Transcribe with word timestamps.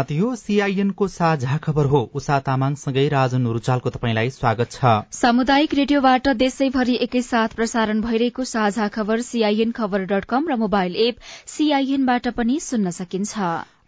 प्रभात 0.00 0.12
यो 0.12 0.34
सीआईएनको 0.36 1.06
साझा 1.08 1.56
खबर 1.58 1.86
हो। 1.86 2.00
उषा 2.14 2.38
तामाङसँगै 2.40 3.06
राजन 3.08 3.46
रुचालको 3.48 3.90
तपाईँलाई 3.90 4.30
स्वागत 4.30 4.70
छ। 4.72 4.92
सामुदायिक 5.12 5.74
रेडियोबाट 5.74 6.28
देशैभरि 6.40 6.94
एकैसाथ 7.02 7.56
प्रसारण 7.56 8.00
भइरहेको 8.00 8.44
साझा 8.46 8.86
खबर 8.88 9.20
सीआईएन 9.22 9.72
खबर 9.72 10.04
डट 10.08 10.24
कम 10.24 10.48
र 10.48 10.56
मोबाइल 10.56 10.96
एप 10.98 11.20
सीआईएनबाट 11.46 12.28
पनि 12.32 12.58
सुन्न 12.62 12.90
सकिन्छ। 12.90 13.36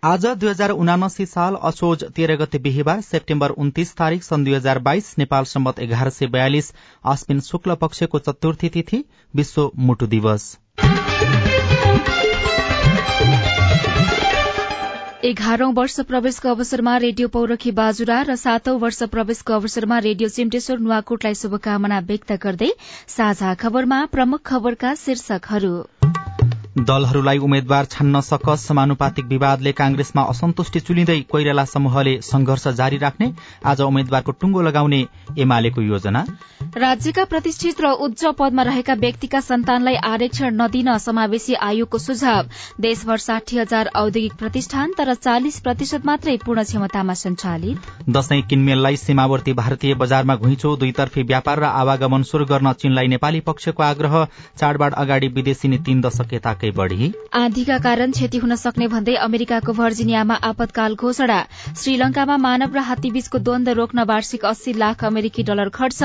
आज 0.04 0.26
दुई 0.36 0.50
हजार 0.50 0.70
उनासी 0.76 1.26
साल 1.26 1.56
असोज 1.64 2.04
तेह्र 2.12 2.36
गते 2.36 2.58
बिहिबार 2.60 3.00
सेप्टेम्बर 3.02 3.50
उन्तिस 3.56 3.94
तारीक 3.96 4.24
सन् 4.24 4.44
दुई 4.44 4.54
हजार 4.54 4.78
बाइस 4.88 5.14
नेपाल 5.18 5.44
सम्बत 5.48 5.78
एघार 5.80 6.10
सय 6.10 6.26
बयालिस 6.28 6.72
आश्विन 7.06 7.40
शुक्ल 7.48 7.74
पक्षको 7.80 8.18
चतुर्थी 8.20 8.68
तिथि 8.68 9.04
विश्व 9.34 9.70
मुटु 9.80 10.06
दिवस। 10.08 10.50
एघारौं 15.24 15.72
वर्ष 15.74 15.98
प्रवेशको 16.06 16.48
अवसरमा 16.48 16.96
रेडियो 17.02 17.28
पौरखी 17.34 17.70
बाजुरा 17.72 18.16
र 18.28 18.34
सातौं 18.40 18.74
वर्ष 18.84 19.02
प्रवेशको 19.12 19.52
अवसरमा 19.56 19.98
रेडियो 20.06 20.28
सिमटेश्वर 20.36 20.82
नुवाकोटलाई 20.86 21.38
शुभकामना 21.40 21.98
व्यक्त 22.08 22.32
गर्दै 22.46 22.70
साझा 23.16 23.54
खबरमा 23.62 24.04
प्रमुख 24.16 24.42
खबरका 24.46 24.94
शीर्षकहरू। 25.04 25.74
दलहरूलाई 26.72 27.38
उम्मेद्वार 27.38 27.84
छान्न 27.84 28.20
सकस 28.22 28.64
समानुपातिक 28.66 29.24
विवादले 29.28 29.72
कांग्रेसमा 29.72 30.22
असन्तुष्टि 30.24 30.80
चुलिँदै 30.80 31.18
कोइराला 31.30 31.64
समूहले 31.64 32.16
संघर्ष 32.22 32.66
जारी 32.76 32.98
राख्ने 32.98 33.30
आज 33.64 33.80
उम्मेद्वारको 33.82 34.32
टुंगो 34.32 34.62
लगाउने 34.62 35.00
एमालेको 35.38 35.80
योजना। 35.82 36.24
राज्यका 36.76 37.24
प्रतिष्ठित 37.24 37.80
र 37.80 37.90
उच्च 38.00 38.24
पदमा 38.38 38.62
रहेका 38.62 38.94
व्यक्तिका 38.94 39.40
सन्तानलाई 39.42 39.94
आरक्षण 40.02 40.54
नदिन 40.60 40.96
समावेशी 40.98 41.54
आयोगको 41.60 41.98
सुझाव। 41.98 42.48
देशभर 42.80 43.18
साठी 43.18 43.58
हजार 43.58 43.90
औद्योगिक 43.94 44.34
प्रतिष्ठान 44.34 44.92
तर 44.98 45.14
चालिस 45.16 45.60
प्रतिशत 45.60 46.06
मात्रै 46.06 46.36
पूर्ण 46.46 46.62
क्षमतामा 46.62 47.14
सञ्चालित। 47.14 48.08
दशैं 48.08 48.40
किनमेललाई 48.48 48.96
सीमावर्ती 48.96 49.52
भारतीय 49.52 49.94
बजारमा 50.00 50.36
घुइँचो 50.36 50.74
दुईतर्फी 50.76 51.22
व्यापार 51.24 51.60
र 51.60 51.64
आवागमन 51.82 52.22
शुरू 52.24 52.44
गर्न 52.46 52.72
चीनलाई 52.80 53.06
नेपाली 53.08 53.40
पक्षको 53.42 53.82
आग्रह। 53.82 54.24
चाडबाड 54.56 54.94
अगाडि 54.96 55.28
विदेशी 55.30 55.68
नीति 55.68 55.84
तीन 55.84 56.00
दशक 56.00 56.34
यताकै 56.62 56.70
बढ़ी। 56.72 57.12
आँधीका 57.34 57.78
कारण 57.78 58.10
क्षति 58.12 58.38
हुन 58.38 58.54
सक्ने 58.56 58.86
भन्दै 58.88 59.14
अमेरिकाको 59.18 59.72
भर्जिनियामा 59.72 60.34
आपतकाल 60.44 60.94
घोषणा। 60.94 61.38
श्रीलंकामा 61.74 62.36
मानव 62.38 62.74
र 62.74 62.78
हात्तीबीचको 62.80 63.38
द्वन्द 63.40 63.68
रोक्न 63.70 64.04
वार्षिक 64.04 64.44
अस्सी 64.44 64.72
लाख 64.74 65.04
अमेरिकी 65.04 65.42
डलर 65.42 65.68
खर्च। 65.70 66.00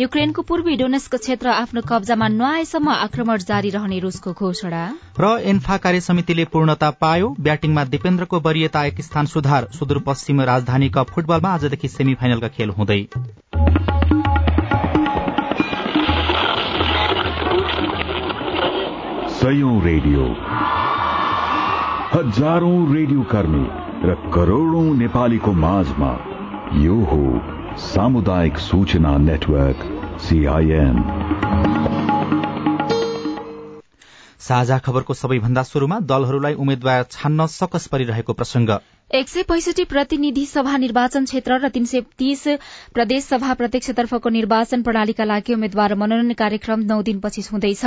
युक्रेनको 0.00 0.42
पूर्वी 0.42 0.76
डोनेस्क 0.76 1.14
क्षेत्र 1.16 1.48
आफ्नो 1.50 1.80
कब्जामा 1.86 2.28
नआएसम्म 2.30 2.88
आक्रमण 2.90 3.38
जारी 3.46 3.70
रहने 3.70 3.98
रूसको 4.00 4.32
घोषणा। 4.34 4.82
र 5.20 5.38
एन्फा 5.46 5.76
कार्य 5.78 6.00
समितिले 6.02 6.44
पूर्णता 6.50 6.90
पायो। 6.98 7.34
ब्याटिङमा 7.40 7.84
दिपेन्द्रको 7.86 8.40
वरियता 8.40 8.84
एक 8.86 9.00
स्थान 9.02 9.26
सुधार। 9.26 9.68
सुदूरपश्चिम 9.78 10.40
राजधानी 10.42 10.88
कप 10.90 11.14
फुटबलमा 11.14 11.54
आजदेखि 11.54 11.88
सेमी 11.90 12.14
फाइनलका 12.14 12.48
खेल 12.50 12.70
हुँदै। 12.70 13.00
सयौं 19.40 19.74
रेडियो। 19.82 20.24
हजारौं 22.14 22.78
रेडियो 22.94 23.22
कर्मी 23.30 23.62
र 24.08 24.16
करोड़ौं 24.34 24.82
नेपालीको 24.96 25.52
माझमा 25.60 26.10
यो 26.80 26.96
हो 27.12 27.20
सामुदायिक 27.84 28.58
सूचना 28.58 29.16
नेटवर्क 29.22 29.86
सीआईएन 30.26 31.00
साझा 34.48 34.78
खबरको 34.84 35.14
सबैभन्दा 35.14 35.62
शुरूमा 35.62 36.00
दलहरूलाई 36.12 36.60
उम्मेद्वार 36.64 37.06
छान्न 37.10 37.46
सकस 37.54 37.86
परिरहेको 37.86 38.32
प्रसंग 38.32 38.76
एक 39.14 39.28
सय 39.28 39.42
पैसठी 39.42 39.84
प्रतिनिधि 39.90 40.44
सभा 40.46 40.76
निर्वाचन 40.78 41.24
क्षेत्र 41.26 41.54
र 41.62 41.68
तीन 41.74 41.84
सय 41.92 42.00
तीस 42.18 42.42
प्रदेश 42.94 43.24
सभा 43.24 43.54
प्रत्यक्षतर्फको 43.60 44.28
निर्वाचन 44.30 44.82
प्रणालीका 44.82 45.24
लागि 45.24 45.54
उम्मेद्वार 45.54 45.94
मनोनयन 46.02 46.32
कार्यक्रम 46.38 46.80
नौ 46.90 47.00
दिनपछि 47.02 47.42
हुँदैछ। 47.42 47.84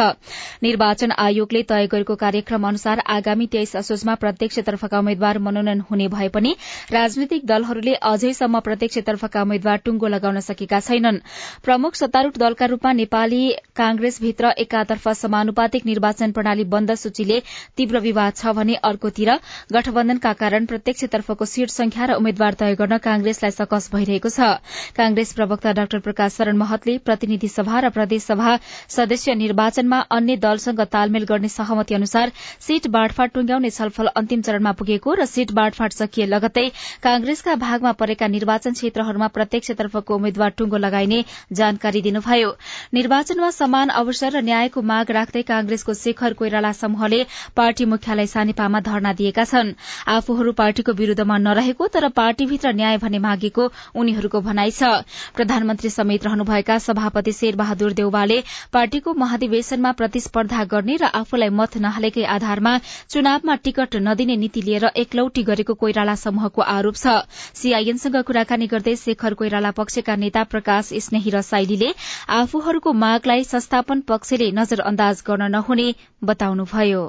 निर्वाचन 0.64 1.12
आयोगले 1.26 1.62
तय 1.70 1.88
गरेको 1.92 2.16
कार्यक्रम 2.24 2.68
अनुसार 2.68 3.00
आगामी 3.16 3.48
तेइस 3.54 3.76
असोजमा 3.76 4.16
प्रत्यक्षतर्फका 4.24 5.00
उम्मेद्वार 5.00 5.40
मनोनयन 5.46 5.80
हुने 5.92 6.08
भए 6.16 6.28
पनि 6.36 6.56
राजनैतिक 6.92 7.46
दलहरूले 7.48 7.94
अझैसम्म 8.12 8.60
प्रत्यक्षतर्फका 8.68 9.42
उम्मेद्वार 9.42 9.78
टुंगो 9.86 10.08
लगाउन 10.08 10.40
सकेका 10.50 10.80
छैनन्। 10.82 11.22
प्रमुख 11.64 11.96
सत्तारूढ़ 11.96 12.38
दलका 12.38 12.66
रूपमा 12.76 12.94
नेपाली 13.00 13.42
कांग्रेसभित्र 13.78 14.52
एकातर्फ 14.66 15.08
समानुपातिक 15.24 15.86
निर्वाचन 15.86 16.32
प्रणाली 16.34 16.64
बन्द 16.76 16.94
सूचीले 17.06 17.40
तीव्र 17.78 18.00
विवाद 18.10 18.36
छ 18.36 18.56
भने 18.60 18.76
अर्कोतिर 18.92 19.34
गठबन्धनका 19.74 20.34
कारण 20.44 20.66
प्रत्यक्ष 20.66 21.12
तर्फको 21.14 21.46
सीट 21.46 21.70
संख्या 21.72 22.06
र 22.06 22.14
उम्मेद्वार 22.16 22.54
तय 22.60 22.76
गर्न 22.76 22.98
कांग्रेसलाई 23.00 23.52
सकस 23.54 23.90
भइरहेको 23.94 24.30
छ। 24.30 24.50
कांग्रेस 24.96 25.34
प्रवक्ता 25.34 25.72
डाक्टर 25.74 26.00
प्रकाश 26.02 26.32
शरण 26.34 26.58
महतले 26.58 26.98
प्रतिनिधि 27.06 27.48
सभा 27.50 27.80
र 27.80 27.90
प्रदेश 27.92 28.24
सभा 28.24 28.58
सदस्य 28.90 29.36
निर्वाचनमा 29.36 30.00
अन्य 30.12 30.38
दलसँग 30.40 30.82
तालमेल 30.92 31.26
गर्ने 31.26 31.50
सहमति 31.50 31.96
अनुसार 31.96 32.32
सीट 32.62 32.88
बाँडफाँड 32.90 33.32
टुंग्याउने 33.34 33.70
छलफल 33.72 34.08
अन्तिम 34.16 34.42
चरणमा 34.42 34.72
पुगेको 34.74 35.14
र 35.14 35.26
सीट 35.28 35.52
बाँडफाँड 35.54 35.92
सकिए 35.94 36.26
लगतै 36.28 36.68
कांग्रेसका 37.04 37.56
भागमा 37.58 37.92
परेका 37.94 38.28
निर्वाचन 38.30 38.74
क्षेत्रहरूमा 38.74 39.28
प्रत्यक्षतर्फको 39.34 40.16
उम्मेद्वार 40.16 40.50
टुंगो 40.58 40.78
लगाइने 40.78 41.24
जानकारी 41.54 42.02
दिनुभयो। 42.02 42.50
निर्वाचनमा 42.94 43.50
समान 43.54 43.90
अवसर 43.96 44.32
र 44.32 44.42
न्यायको 44.44 44.82
माग 44.84 45.12
राख्दै 45.12 45.42
कांग्रेसको 45.44 45.94
शेखर 45.96 46.34
कोइराला 46.34 46.72
समूहले 46.74 47.24
पार्टी 47.56 47.86
मुख्यालय 47.86 48.28
सानेपामा 48.28 48.80
धरना 48.82 49.14
दिएका 49.14 49.44
छन्। 49.46 49.74
आफूहरू 50.10 50.52
पार्टीको 50.54 50.94
विरूद्धमा 51.04 51.38
नरहेको 51.40 51.88
तर 51.94 52.10
पार्टीभित्र 52.16 52.74
न्याय 52.74 52.98
भन्ने 52.98 53.20
मागेको 53.20 53.70
उनीहरूको 53.96 54.42
भनाइ 54.42 54.72
छ। 54.72 54.92
प्रधानमन्त्री 55.36 55.90
समेत 55.92 56.26
रहनुभएका 56.26 56.78
सभापति 56.80 57.32
शेरबहादुर 57.34 57.94
देउवाले 57.94 58.42
पार्टीको 58.74 59.14
महाधिवेशनमा 59.16 59.92
प्रतिस्पर्धा 59.94 60.64
गर्ने 60.72 60.96
र 60.98 61.12
आफूलाई 61.16 61.50
मत 61.54 61.78
नहालेकै 61.84 62.26
आधारमा 62.34 62.78
चुनावमा 63.10 63.56
टिकट 63.64 63.96
नदिने 64.04 64.36
नीति 64.38 64.62
लिएर 64.64 64.86
एकलौटी 64.98 65.44
गरेको 65.44 65.74
कोइराला 65.76 66.16
समूहको 66.18 66.62
आरोप 66.74 66.96
छ। 66.96 67.16
सीआईएनसँग 67.56 68.18
कुराकानी 68.24 68.68
गर्दै 68.68 68.96
शेखर 68.98 69.34
कोइराला 69.36 69.72
पक्षका 69.74 70.16
नेता 70.18 70.44
प्रकाश 70.52 70.94
स्नेही 71.06 71.30
रसाइलीले 71.32 71.94
आफूहरूको 72.34 72.94
मागलाई 73.00 73.44
संस्थापन 73.46 74.02
पक्षले 74.08 74.52
नजरअन्दाज 74.54 75.24
गर्न 75.28 75.52
नहुने 75.52 75.90
बताउनुभयो। 76.24 77.04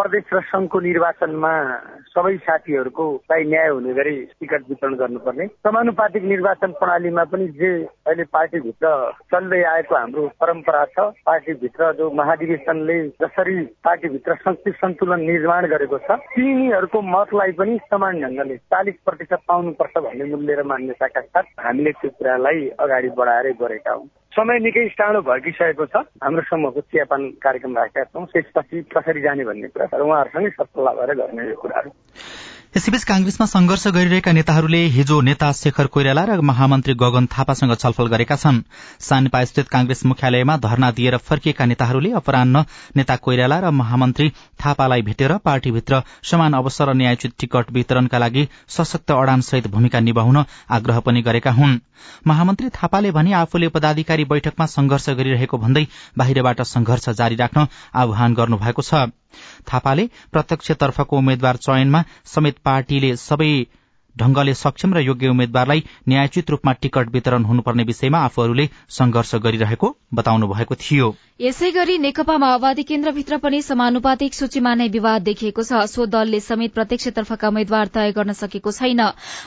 प्रदेश 0.00 0.32
र 0.32 0.40
संघको 0.48 0.80
निर्वाचनमा 0.80 1.52
सबै 2.10 2.36
साथीहरूको 2.44 3.04
लाई 3.30 3.44
न्याय 3.44 3.68
हुने 3.68 3.92
गरी 3.94 4.14
टिकट 4.40 4.62
वितरण 4.68 4.94
गर्नुपर्ने। 4.96 5.46
समानुपातिक 5.66 6.24
निर्वाचन 6.24 6.72
प्रणालीमा 6.80 7.24
पनि 7.32 7.48
जे 7.60 7.72
अहिले 8.08 8.24
पार्टीभित्र 8.32 8.92
चल्दै 9.32 9.62
आएको 9.72 9.94
हाम्रो 9.94 10.26
परम्परा 10.40 10.84
छ 10.94 11.06
पार्टीभित्र 11.26 11.92
जो 11.98 12.10
महाधिवेशनले 12.20 12.96
जसरी 13.22 13.56
पार्टीभित्र 13.84 14.34
शक्ति 14.44 14.70
सन्तुलन 14.80 15.20
निर्माण 15.30 15.66
गरेको 15.74 15.98
छ 16.06 16.18
तिनीहरूको 16.32 17.02
मतलाई 17.10 17.52
पनि 17.60 17.78
समान 17.90 18.20
ढङ्गले 18.22 18.56
चालिस 18.72 18.96
प्रतिशत 19.04 19.44
पाउनुपर्छ 19.48 20.04
भन्ने 20.06 20.30
मूल्य 20.32 20.54
र 20.54 20.64
मान्यताका 20.72 21.20
साथ 21.20 21.52
हामीले 21.66 21.92
त्यो 22.00 22.10
कुरालाई 22.16 22.68
अगाडि 22.80 23.08
बढाएरै 23.20 23.52
गरेका 23.60 23.92
हौँ। 23.92 24.08
समय 24.30 24.58
निकै 24.62 24.82
टाढो 24.94 25.20
भड्किसकेको 25.26 25.84
छ। 25.90 25.96
हाम्रो 26.22 26.42
समूहको 26.46 26.80
चियापान 26.80 27.22
कार्यक्रम 27.42 27.76
राखेका 27.76 28.04
छौँ। 28.14 28.26
त्यसपछि 28.30 28.76
कसरी 28.94 29.20
जाने 29.20 29.44
भन्ने 29.44 29.68
कुरा 29.74 29.86
उहाँहरूसँगै 29.90 30.50
सल्लाह 30.54 30.94
गरेर 30.94 31.16
गर्ने 31.18 31.42
यो 31.50 31.56
कुराहरू। 31.58 31.90
यसैबीच 32.76 33.04
कांग्रेसमा 33.04 33.46
संघर्ष 33.46 33.86
गरिरहेका 33.86 34.32
नेताहरूले 34.32 34.78
हिजो 34.94 35.20
नेता 35.20 35.50
शेखर 35.52 35.86
कोइराला 35.86 36.24
र 36.24 36.40
महामन्त्री 36.40 36.94
गगन 36.94 37.26
थापासँग 37.26 37.74
छलफल 37.74 38.06
गरेका 38.06 38.36
छन्। 38.36 38.60
सानेपा 39.00 39.42
स्थित 39.44 39.68
कांग्रेस 39.68 40.04
मुख्यालयमा 40.06 40.56
धरना 40.56 40.90
दिएर 40.94 41.16
फर्किएका 41.18 41.64
नेताहरूले 41.66 42.12
अपरान्न 42.14 42.64
नेता 42.96 43.16
कोइराला 43.18 43.58
र 43.58 43.70
महामन्त्री 43.74 44.28
थापालाई 44.62 45.02
भेटेर 45.02 45.36
पार्टीभित्र 45.42 46.02
समान 46.22 46.52
अवसर 46.54 46.88
र 46.88 46.94
न्यायोचित 46.94 47.34
टिकट 47.40 47.72
वितरणका 47.72 48.18
लागि 48.18 48.48
सशक्त 48.70 49.10
अड़ानसहित 49.10 49.66
भूमिका 49.66 50.00
निभाउन 50.00 50.44
आग्रह 50.70 51.00
पनि 51.00 51.22
गरेका 51.22 51.50
हुन्। 51.50 51.78
महामन्त्री 52.26 52.68
थापाले 52.72 53.10
भने 53.10 53.32
आफूले 53.34 53.68
पदाधिकारी 53.68 54.24
बैठकमा 54.30 54.66
संघर्ष 54.70 55.10
गरिरहेको 55.10 55.58
भन्दै 55.58 55.86
बाहिरबाट 56.18 56.62
संघर्ष 56.68 57.08
जारी 57.18 57.36
राख्न 57.36 57.66
आह्वान 57.94 58.34
गर्नुभएको 58.34 58.82
छ। 58.82 59.10
थापाले 59.62 60.08
प्रत्यक्षतर्फको 60.32 61.18
उम्मेद्वार 61.18 61.56
चयनमा 61.56 62.02
समेत 62.34 62.58
पार्टीले 62.64 63.14
सबै 63.16 63.52
ढंगले 64.20 64.54
सक्षम 64.56 64.94
र 64.94 65.00
योग्य 65.00 65.28
उम्मेद्वारलाई 65.28 65.84
न्यायोचित 66.08 66.50
रूपमा 66.50 66.72
टिकट 66.82 67.10
वितरण 67.12 67.44
हुनुपर्ने 67.44 67.84
विषयमा 67.84 68.18
आफूहरूले 68.24 68.68
संघर्ष 68.90 69.34
गरिरहेको 69.40 69.94
बताउनु 70.14 70.46
भएको 70.46 70.74
थियो। 70.76 71.14
यसै 71.40 71.70
गरी 71.72 71.96
नेकपा 71.98 72.36
माओवादी 72.38 72.82
केन्द्रभित्र 72.84 73.36
पनि 73.40 73.60
समानुपातिक 73.62 74.34
सूचीमा 74.34 74.74
नै 74.74 74.88
विवाद 74.90 75.22
देखिएको 75.22 75.62
छ। 75.62 75.84
सो 75.88 76.06
दलले 76.06 76.40
समेत 76.40 76.72
प्रत्यक्षतर्फका 76.74 77.48
उम्मेद्वार 77.48 77.86
तय 77.94 78.12
गर्न 78.12 78.32
सकेको 78.34 78.70
छैन। 78.70 79.00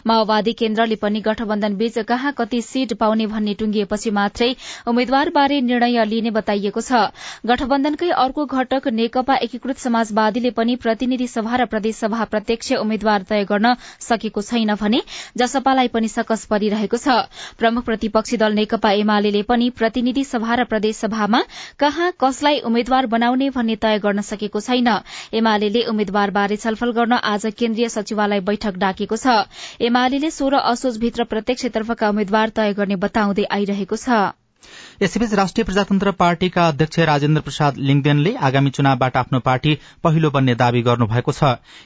माओवादी 0.08 0.54
केन्द्रले 0.54 0.96
पनि 0.98 1.22
गठबन्धन 1.22 1.76
बीच 1.76 2.00
कहाँ 2.08 2.34
कति 2.34 2.62
सीट 2.64 2.94
पाउने 2.98 3.26
भन्ने 3.28 3.54
टुंगिएपछि 3.54 4.12
मात्रै 4.12 4.50
उम्मेद्वारबारे 4.88 5.62
निर्णय 5.64 6.06
लिने 6.06 6.32
बताइएको 6.32 6.82
छ। 6.82 7.14
गठबन्धनकै 7.46 8.10
अर्को 8.24 8.46
घटक 8.48 8.88
नेकपा 8.94 9.36
एकीकृत 9.44 9.78
समाजवादीले 9.80 10.52
पनि 10.52 10.76
प्रतिनिधि 10.78 11.28
सभा 11.28 11.56
र 11.56 11.66
प्रदेशसभा 11.68 12.24
प्रत्यक्ष 12.26 12.72
उम्मेद्वार 12.80 13.30
तय 13.30 13.46
गर्न 13.46 13.76
सकेको 14.02 14.42
छैन। 14.44 14.63
भने 14.66 15.02
जसपालाई 15.38 15.88
पनि 15.88 16.08
सकस 16.08 16.46
परिरहेको 16.46 16.98
छ। 16.98 17.08
प्रमुख 17.58 17.84
प्रतिपक्षी 17.84 18.38
दल 18.38 18.54
नेकपा 18.54 18.92
एमाले 18.92 19.42
पनि 19.44 19.70
प्रतिनिधि 19.70 20.24
सभा 20.24 20.56
र 20.56 20.64
प्रदेशसभामा 20.66 21.42
कहाँ 21.80 22.12
कसलाई 22.20 22.60
उम्मेद्वार 22.62 23.06
बनाउने 23.08 23.50
भन्ने 23.50 23.76
तय 23.76 24.00
गर्न 24.00 24.22
सकेको 24.24 24.60
छैन। 24.62 24.88
एमाले 25.34 25.84
उम्मेद्वारबारे 25.86 26.58
छलफल 26.58 26.92
गर्न 26.92 27.14
आज 27.14 27.46
केन्द्रीय 27.58 27.90
सचिवालय 27.90 28.40
बैठक 28.42 28.78
डाकेको 28.78 29.18
छ। 29.18 29.48
एमाले 29.82 30.32
सोह्र 30.32 30.56
असोजभित्र 30.72 31.24
प्रत्यक्षतर्फका 31.26 32.10
उम्मेद्वार 32.10 32.50
तय 32.50 32.74
गर्ने 32.74 32.96
बताउँदै 32.96 33.44
आइरहेको 33.52 33.96
छ। 33.98 34.43
यसैबीच 35.02 35.34
राष्ट्रिय 35.34 35.64
प्रजातन्त्र 35.64 36.12
पार्टीका 36.14 36.68
अध्यक्ष 36.68 37.00
राजेन्द्र 37.02 37.42
प्रसाद 37.42 37.78
लिङदेनले 37.80 38.34
आगामी 38.42 38.70
चुनावबाट 38.70 39.18
आफ्नो 39.18 39.40
पार्टी 39.40 39.78
पहिलो 40.04 40.30
बन्ने 40.32 40.56
दावी 40.56 40.82
गर्नुभएको 40.82 41.32
छ। 41.32 41.44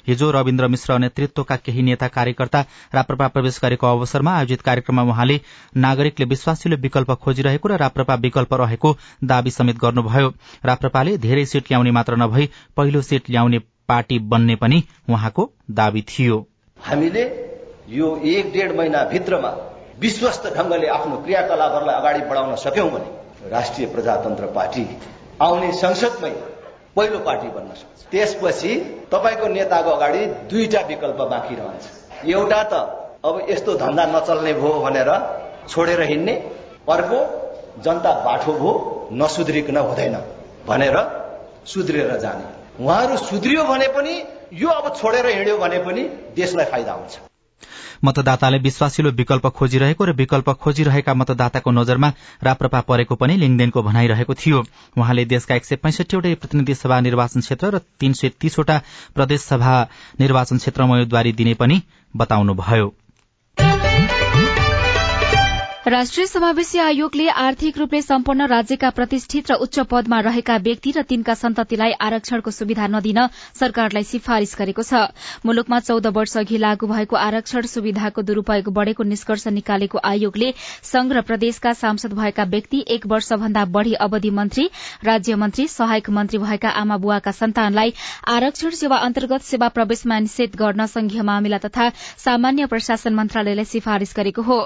हिजो 0.08 0.32
रविन्द्र 0.32 0.68
मिश्र 0.68 0.98
नेतृत्वका 0.98 1.56
केही 1.56 1.82
नेता 1.82 2.08
कार्यकर्ता 2.08 2.62
राप्रपा 2.94 3.28
प्रवेश 3.28 3.60
गरेको 3.64 3.88
अवसरमा 3.88 4.36
आयोजित 4.38 4.62
कार्यक्रममा 4.62 5.04
उहाँले 5.04 5.40
नागरिकले 5.78 6.26
विश्वासिलो 6.26 6.78
विकल्प 6.78 7.12
खोजिरहेको 7.24 7.68
र 7.68 7.78
राप्रपा 7.78 8.16
विकल्प 8.26 8.54
रहेको 8.54 8.96
दावी 9.24 9.52
समेत 9.52 9.78
गर्नुभयो। 9.78 10.34
राप्रपाले 10.66 11.18
धेरै 11.18 11.46
सीट 11.46 11.72
ल्याउने 11.72 11.92
मात्र 11.92 12.16
नभई 12.18 12.50
पहिलो 12.78 13.02
सीट 13.02 13.30
ल्याउने 13.30 13.60
पार्टी 13.88 14.20
बन्ने 14.30 14.56
पनि 14.56 14.84
उहाँको 15.10 15.50
दावी 15.72 16.02
थियो। 16.10 16.46
हामीले 16.80 17.24
यो 17.90 18.16
एक 18.28 18.52
डेढ 18.54 18.76
महिना 18.78 19.04
भित्रमा 19.04 19.52
विश्वस्त 20.00 20.44
ढंगले 20.56 20.88
आफ्नो 20.88 21.16
क्रियाकलापहरूलाई 21.24 21.96
अगाडि 21.96 22.20
बढाउन 22.30 22.56
सक्यौं 22.56 22.90
भने 22.90 23.50
राष्ट्रिय 23.52 23.88
प्रजातन्त्र 23.94 24.46
पार्टी 24.56 24.86
आउने 25.42 25.72
संसदमै 25.74 26.30
पहिलो 26.96 27.20
पार्टी 27.20 27.48
बन्न 27.56 27.72
सक्छ। 27.74 28.12
त्यसपछि 28.12 28.72
तपाईँको 29.12 29.48
नेताको 29.48 29.90
अगाडि 29.92 30.22
दुईटा 30.50 30.82
विकल्प 30.88 31.20
बाँकी 31.34 31.56
रहन्छ। 31.56 31.86
एउटा 32.30 32.62
त 32.64 32.74
अब 33.26 33.36
यस्तो 33.50 33.74
धन्दा 33.78 34.06
नचल्ने 34.14 34.54
भयो 34.54 34.74
भनेर 34.82 35.10
छोडेर 35.70 36.02
हिँड्ने 36.12 36.34
अर्को 36.90 37.20
जनता 37.86 38.12
बाठो 38.26 38.54
भयो 38.54 38.74
नसुध्रिकन 39.14 39.78
हुँदैन 39.80 40.16
भनेर 40.68 40.98
सुध्रिएर 41.66 42.18
जाने। 42.20 42.46
उहाँहरू 42.84 43.18
सुध्रियो 43.18 43.64
भने 43.64 43.88
पनि 43.98 44.14
यो 44.54 44.70
अब 44.70 44.96
छोडेर 44.96 45.26
हिँड्यो 45.28 45.58
भने 45.58 45.80
पनि 45.86 46.04
देशलाई 46.36 46.66
फाइदा 46.72 46.94
हुन्छ। 46.94 47.14
मतदाताले 48.04 48.58
विश्वासिलो 48.58 49.12
विकल्प 49.12 49.48
खोजिरहेको 49.48 50.06
र 50.06 50.12
विकल्प 50.14 50.50
खोजिरहेका 50.62 51.14
मतदाताको 51.14 51.72
नजरमा 51.72 52.12
राप्रपा 52.44 52.82
परेको 52.82 53.16
पनि 53.16 53.38
लिङदेनको 53.38 53.84
भनाइरहेको 53.84 54.34
थियो। 54.34 54.64
उहाँले 54.98 55.26
देशका 55.26 55.56
एक 55.56 55.66
सय 55.66 55.76
पैंसठीवटै 55.76 56.36
प्रतिनिधि 56.36 56.76
सभा 56.76 57.00
निर्वाचन 57.00 57.42
क्षेत्र 57.42 57.68
र 57.76 57.80
तीन 58.00 58.14
सय 58.14 58.30
तीसवटा 58.42 58.82
प्रदेशसभा 59.16 59.76
निर्वाचन 60.20 60.58
क्षेत्रमा 60.58 60.94
उम्मेद्वारी 60.94 61.32
दिने 61.34 61.54
पनि 61.54 61.82
बताउनुभयो। 62.16 62.94
राष्ट्रिय 65.88 66.26
समावेशी 66.28 66.80
आयोगले 66.80 67.28
आर्थिक 67.32 67.78
रूपले 67.78 68.02
सम्पन्न 68.02 68.46
राज्यका 68.48 68.90
प्रतिष्ठित 68.92 69.52
र 69.52 69.56
उच्च 69.64 69.80
पदमा 69.90 70.20
रहेका 70.20 70.56
व्यक्ति 70.60 70.92
र 70.92 71.02
तिनका 71.08 71.34
सन्ततिलाई 71.34 71.92
आरक्षणको 72.04 72.52
सुविधा 72.52 72.88
नदिन 72.92 73.20
सरकारलाई 73.56 74.04
सिफारिश 74.04 74.56
गरेको 74.60 74.84
छ। 74.84 75.08
मुलुकमा 75.48 75.80
चौध 75.80 76.08
वर्ष 76.12 76.36
अघि 76.38 76.58
लागू 76.60 76.88
भएको 76.88 77.16
आरक्षण 77.16 77.62
सुविधाको 77.72 78.22
दुरूपयोग 78.22 78.68
बढ़ेको 78.74 79.04
निष्कर्ष 79.04 79.48
निकालेको 79.56 79.98
आयोगले 80.04 80.52
संघ 80.84 81.14
र 81.14 81.22
प्रदेशका 81.24 81.74
सांसद 81.74 82.14
भएका 82.20 82.44
व्यक्ति 82.52 82.84
एक 82.98 83.08
वर्षभन्दा 83.08 83.64
बढ़ी 83.72 83.94
अवधि 84.04 84.30
मन्त्री 84.42 84.68
राज्य 85.06 85.36
मन्त्री 85.40 85.68
सहायक 85.70 86.10
मन्त्री 86.20 86.40
भएका 86.44 86.70
आमा 86.84 86.98
बुवाका 87.00 87.32
सन्तानलाई 87.40 87.94
आरक्षण 88.36 88.76
सेवा 88.82 88.98
अन्तर्गत 89.08 89.48
सेवा 89.54 89.68
प्रवेशमा 89.80 90.20
निषेध 90.28 90.60
गर्न 90.60 90.86
संघीय 90.98 91.22
मामिला 91.32 91.64
तथा 91.64 91.90
सामान्य 92.26 92.66
प्रशासन 92.76 93.16
मन्त्रालयलाई 93.16 93.72
सिफारिश 93.72 94.14
गरेको 94.18 94.48
हो। 94.52 94.60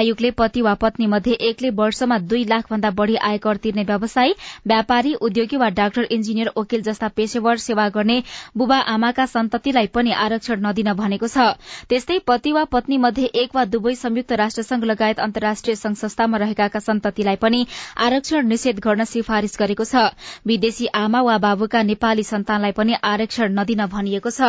आयोगले 0.00 0.30
वा 0.62 0.74
पत्नी 0.80 1.06
मध्ये 1.06 1.32
एकले 1.48 1.70
वर्षमा 1.76 2.18
दुई 2.30 2.44
लाख 2.48 2.70
भन्दा 2.70 2.90
बढ़ी 2.98 3.16
आयकर 3.28 3.56
तिर्ने 3.62 3.82
व्यवसायी 3.84 4.34
व्यापारी 4.66 5.14
उद्योगी 5.20 5.56
वा 5.56 5.68
डाक्टर 5.78 6.06
इन्जिनियर 6.10 6.50
वकिल 6.56 6.82
जस्ता 6.82 7.08
पेशेवर 7.16 7.56
सेवा 7.58 7.88
गर्ने 7.94 8.22
बुबा 8.56 8.78
आमाका 8.94 9.26
सन्ततिलाई 9.26 9.86
पनि 9.94 10.12
आरक्षण 10.22 10.66
नदिन 10.66 10.92
भनेको 10.94 11.28
छ। 11.28 11.46
त्यस्तै 11.88 12.18
पति 12.26 12.52
वा 12.52 12.64
पत्नी 12.72 12.96
मध्ये 12.98 13.24
एक 13.42 13.54
वा 13.54 13.64
दुवै 13.72 13.94
संयुक्त 13.96 14.32
राष्ट्रसंघ 14.40 14.84
लगायत 14.84 15.20
अन्तर्राष्ट्रिय 15.20 15.76
संघ 15.76 15.96
संस्थामा 15.96 16.38
रहेका 16.38 16.68
सन्ततिलाई 16.80 17.36
पनि 17.42 17.64
आरक्षण 17.98 18.46
निषेध 18.48 18.80
गर्न 18.80 19.04
सिफारिश 19.04 19.56
गरेको 19.58 19.84
छ। 19.84 20.04
विदेशी 20.46 20.86
आमा 20.94 21.20
वा 21.22 21.36
बाबुका 21.38 21.82
नेपाली 21.82 22.22
सन्तानलाई 22.24 22.72
पनि 22.72 22.94
आरक्षण 23.02 23.58
नदिन 23.58 23.86
भनिएको 23.88 24.30
छ। 24.30 24.40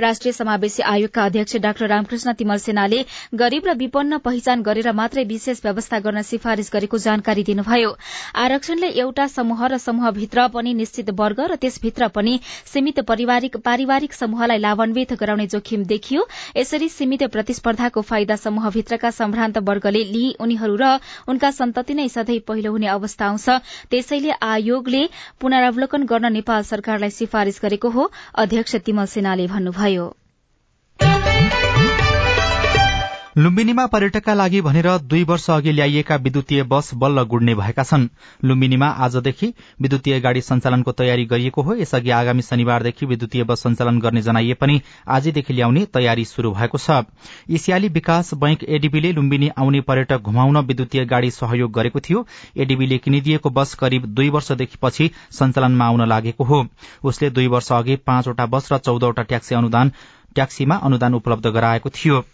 राष्ट्रिय 0.00 0.32
समावेशी 0.32 0.82
आयोगका 0.82 1.24
अध्यक्ष 1.24 1.56
डाक्टर 1.60 1.86
रामकृष्ण 1.88 2.32
तिमल 2.38 2.58
सेनाले 2.58 3.04
गरीब 3.34 3.66
र 3.66 3.74
विपन्न 3.76 4.18
पहिचान 4.20 4.62
गरेर 4.62 4.92
मात्रै 4.92 5.24
विशेष 5.24 5.49
विशेष 5.50 5.64
व्यवस्था 5.64 5.98
गर्न 6.00 6.22
सिफारिश 6.22 6.70
गरेको 6.72 6.98
जानकारी 7.00 7.42
दिनुभयो। 7.44 7.90
आरक्षणले 8.36 8.88
एउटा 9.02 9.26
समूह 9.28 9.66
र 9.66 9.78
समूहभित्र 9.80 10.46
पनि 10.48 10.74
निश्चित 10.74 11.10
वर्ग 11.18 11.40
र 11.50 11.54
त्यसभित्र 11.56 12.08
पनि 12.08 12.38
सीमित 12.66 13.00
पारिवारिक 13.02 14.12
समूहलाई 14.14 14.58
लाभान्वित 14.58 15.12
गराउने 15.20 15.46
जोखिम 15.46 15.84
देखियो। 15.84 16.26
यसरी 16.56 16.88
सीमित 16.88 17.22
प्रतिस्पर्धाको 17.32 18.00
फाइदा 18.02 18.36
समूहभित्रका 18.36 19.10
सम्भ्रान्त 19.10 19.58
वर्गले 19.66 20.04
लिई 20.04 20.34
उनीहरू 20.40 20.76
र 20.76 20.98
उनका 21.28 21.50
सन्तति 21.50 21.94
नै 21.94 22.08
सधैँ 22.08 22.38
पहिलो 22.46 22.70
हुने 22.70 22.86
अवस्था 22.88 23.26
आउँछ। 23.26 23.48
त्यसैले 23.90 24.30
आयोगले 24.30 25.02
पुनरावलोकन 25.40 26.06
गर्न 26.06 26.32
नेपाल 26.32 26.62
सरकारलाई 26.62 27.10
सिफारिश 27.10 27.60
गरेको 27.62 27.90
हो 27.90 28.10
अध्यक्ष 28.36 28.76
तिमल 28.86 29.06
सेनाले 29.10 29.46
भन्नुभयो। 29.48 30.06
लुम्बिनीमा 33.38 33.84
पर्यटकका 33.86 34.34
लागि 34.34 34.60
भनेर 34.60 34.86
दुई 35.00 35.22
वर्ष 35.24 35.48
अघि 35.50 35.72
ल्याइएका 35.72 36.16
विद्युतीय 36.16 36.62
बस 36.62 36.90
बल्ल 36.94 37.22
गुड्ने 37.24 37.54
भएका 37.54 37.82
छन्। 37.82 38.06
लुम्बिनीमा 38.44 38.86
आजदेखि 38.98 39.52
विद्युतीय 39.80 40.18
गाड़ी 40.20 40.40
सञ्चालनको 40.40 40.92
तयारी 40.92 41.24
गरिएको 41.24 41.62
हो। 41.62 41.74
यसअघि 41.74 42.10
आगामी 42.10 42.42
शनिबारदेखि 42.42 43.06
विद्युतीय 43.06 43.44
बस 43.44 43.62
सञ्चालन 43.62 44.00
गर्ने 44.00 44.22
जनाइए 44.22 44.54
पनि 44.54 44.80
आजदेखि 45.08 45.54
ल्याउने 45.54 45.84
तयारी 45.94 46.24
शुरू 46.24 46.50
भएको 46.52 46.78
छ। 46.78 46.90
एसियाली 47.50 47.88
विकास 47.90 48.34
बैंक 48.34 48.64
एडीबीले 48.68 49.12
लुम्बिनी 49.12 49.48
आउने 49.48 49.80
पर्यटक 49.82 50.20
घुमाउन 50.20 50.58
विद्युतीय 50.66 51.04
गाड़ी 51.06 51.30
सहयोग 51.30 51.72
गरेको 51.72 52.00
थियो। 52.00 52.26
एडीबीले 52.56 52.98
किनिदिएको 52.98 53.50
बस 53.50 53.74
करिब 53.74 54.06
दुई 54.10 54.30
वर्षदेखि 54.30 54.78
पछि 54.82 55.10
सञ्चालनमा 55.32 55.86
आउन 55.86 56.08
लागेको 56.08 56.44
हो। 56.44 56.66
उसले 57.04 57.30
दुई 57.30 57.46
वर्ष 57.46 57.72
अघि 57.72 57.96
पाँचवटा 58.02 58.46
बस 58.46 58.72
र 58.72 58.78
चौधवटा 58.80 59.22
ट्याक्सीमा 60.32 60.76
अनुदान 60.78 61.14
उपलब्ध 61.14 61.46
गराएको 61.48 61.90
थियो। 61.90 62.24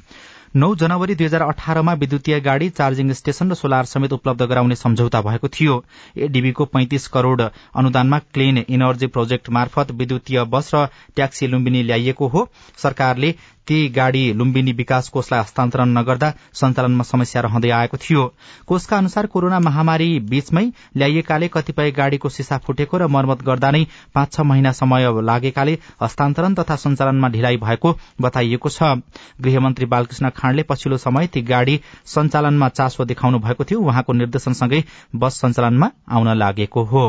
नौ 0.55 0.75
जनवरी 0.75 1.15
दुई 1.15 1.27
हजार 1.27 1.43
अठारमा 1.43 1.93
विद्युतीय 1.95 2.39
गाड़ी 2.41 2.69
चार्जिङ 2.71 3.13
स्टेशन 3.13 3.51
र 3.51 3.55
सोलर 3.55 3.85
समेत 3.85 4.13
उपलब्ध 4.13 4.43
गराउने 4.45 4.75
सम्झौता 4.77 5.21
भएको 5.23 5.49
थियो। 5.49 5.75
एडीबीको 6.19 6.65
पैंतिस 6.67 7.09
करोड़ 7.09 7.43
अनुदानमा 7.43 8.19
क्लीन 8.35 8.65
इनर्जी 8.69 9.07
प्रोजेक्ट 9.09 9.51
मार्फत 9.51 9.91
विद्युतीय 9.95 10.45
बस 10.55 10.71
र 10.75 10.87
ट्याक्सी 11.17 11.47
लुम्बिनी 11.47 11.83
ल्याइएको 11.83 12.29
हो। 12.29 12.49
सरकारले 12.79 13.35
ती 13.67 13.89
गाड़ी 13.89 14.33
लुम्बिनी 14.33 14.73
विकास 14.73 15.09
कोषलाई 15.09 15.41
हस्तान्तरण 15.41 15.89
नगर्दा 15.99 16.31
सञ्चालनमा 16.55 17.05
समस्या 17.05 17.43
रहँदै 17.43 17.71
आएको 17.71 17.97
थियो। 17.97 18.23
कोषका 18.67 18.97
अनुसार 18.97 19.27
कोरोना 19.27 19.59
महामारी 19.61 20.09
बीचमै 20.31 20.65
ल्याइएकाले 20.97 21.49
कतिपय 21.49 21.91
गाड़ीको 21.91 22.29
सिसा 22.29 22.59
फुटेको 22.59 22.99
र 22.99 23.07
मर्मत 23.09 23.43
गर्दा 23.43 23.71
नै 23.71 23.85
पाँच 24.15 24.33
छ 24.33 24.41
महिना 24.43 24.73
समय 24.73 25.11
लागेकाले 25.23 25.79
हस्तान्तरण 26.03 26.55
तथा 26.55 26.77
सञ्चालनमा 26.77 27.29
ढिलाइ 27.29 27.57
भएको 27.57 27.97
बताइएको 28.21 28.69
छ। 28.69 29.03
गृहमन्त्री 29.41 29.87
बालकृष्ण 29.87 30.31
खाँडले 30.37 30.63
पछिल्लो 30.63 30.99
समय 30.99 31.27
ती 31.27 31.43
गाड़ी 31.43 31.81
सञ्चालनमा 32.07 32.69
चासो 32.69 33.05
देखाउनु 33.05 33.39
भएको 33.39 33.65
थियो। 33.65 33.81
उहाँको 33.81 34.13
निर्देशनसँगै 34.13 34.85
बस 35.15 35.41
सञ्चालनमा 35.41 35.91
आउन 36.09 36.37
लागेको 36.39 36.85
हो। 36.85 37.07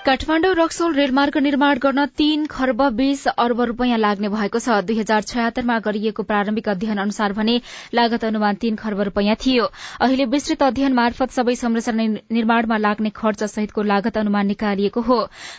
काठमाडौँ 0.00 0.54
रक्सोल 0.54 0.94
रेलमार्ग 0.94 1.36
निर्माण 1.38 1.78
गर्न 1.78 2.04
तीन 2.16 2.44
खर्ब 2.46 2.82
बीस 2.96 3.26
अर्ब 3.28 3.60
रूपियाँ 3.68 3.96
लाग्ने 3.98 4.28
भएको 4.28 4.58
छ। 4.58 4.76
दुई 4.82 4.96
हजार 4.98 5.22
छयत्तरमा 5.22 5.78
गरिएको 5.78 6.22
प्रारम्भिक 6.24 6.68
अध्ययन 6.68 6.98
अनुसार 6.98 7.32
भने 7.32 7.60
लागत 7.94 8.24
अनुमान 8.24 8.54
तीन 8.56 8.76
खर्ब 8.76 9.00
रूपियाँ 9.00 9.36
थियो। 9.36 9.64
अहिले 10.00 10.24
विस्तृत 10.26 10.62
अध्ययन 10.62 10.92
मार्फत 10.94 11.30
सबै 11.30 11.54
संरचना 11.54 12.06
निर्माणमा 12.32 12.76
लाग्ने 12.78 13.10
खर्च 13.12 13.44
सहितको 13.44 13.82
लागत 13.82 14.16
अनुमान 14.16 14.46
निकालिएको 14.46 15.00
हो। 15.00 15.18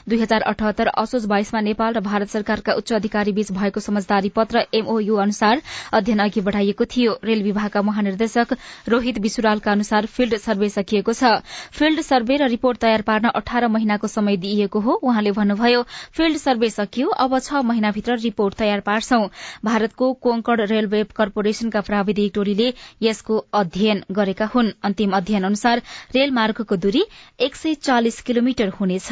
दुई 0.09 0.19
हजार 0.19 0.41
अठहत्तर 0.49 0.87
असोज 0.95 1.25
बाइसमा 1.29 1.61
नेपाल 1.61 1.93
र 1.93 1.99
भारत 2.01 2.33
सरकारका 2.33 2.73
उच्च 2.73 2.93
अधिकारी 2.93 3.31
बीच 3.33 3.51
भएको 3.53 3.79
समझदारी 3.79 4.33
पत्र 4.33 4.65
एमओयू 4.73 5.21
अनुसार 5.21 5.61
अध्ययन 5.93 6.25
अघि 6.25 6.41
बढ़ाइएको 6.41 6.85
थियो। 6.87 7.13
रेल 7.23 7.43
विभागका 7.43 7.81
महानिर्देशक 7.83 8.57
रोहित 8.89 9.21
विश्रालका 9.21 9.71
अनुसार 9.71 10.05
फिल्ड 10.09 10.35
सर्वे 10.39 10.69
सकिएको 10.71 11.13
छ। 11.13 11.37
फिल्ड 11.77 12.01
सर्वे 12.01 12.37
र 12.37 12.49
रिपोर्ट 12.49 12.81
तयार 12.81 13.01
पार्न 13.05 13.35
अठार 13.35 13.67
महिनाको 13.69 14.07
समय 14.07 14.29
दिइएको 14.37 14.79
हो। 14.79 14.93
उहाँले 14.93 15.31
भन्नुभयो 15.31 15.83
फिल्ड 16.11 16.37
सर्वे 16.37 16.69
सकियो। 16.69 17.07
अब 17.07 17.37
छ 17.39 17.53
महिनाभित्र 17.63 18.17
रिपोर्ट 18.17 18.55
तयार 18.55 18.79
पार्छौं। 18.79 19.27
भारतको 19.65 20.13
कोंकण 20.13 20.65
रेलवे 20.65 21.03
कर्पोरेशनका 21.15 21.81
प्राविधिक 21.81 22.31
टोलीले 22.35 22.73
यसको 23.01 23.37
अध्ययन 23.53 24.03
गरेका 24.11 24.45
हुन्। 24.45 24.71
अन्तिम 24.83 25.11
अध्ययन 25.11 25.43
अनुसार 25.43 25.81
रेलमार्गको 26.15 26.75
दूरी 26.77 27.05
एक 27.39 27.55
सय 27.55 27.73
चालिस 27.73 28.21
किलोमिटर 28.21 28.69
हुनेछ। 28.69 29.09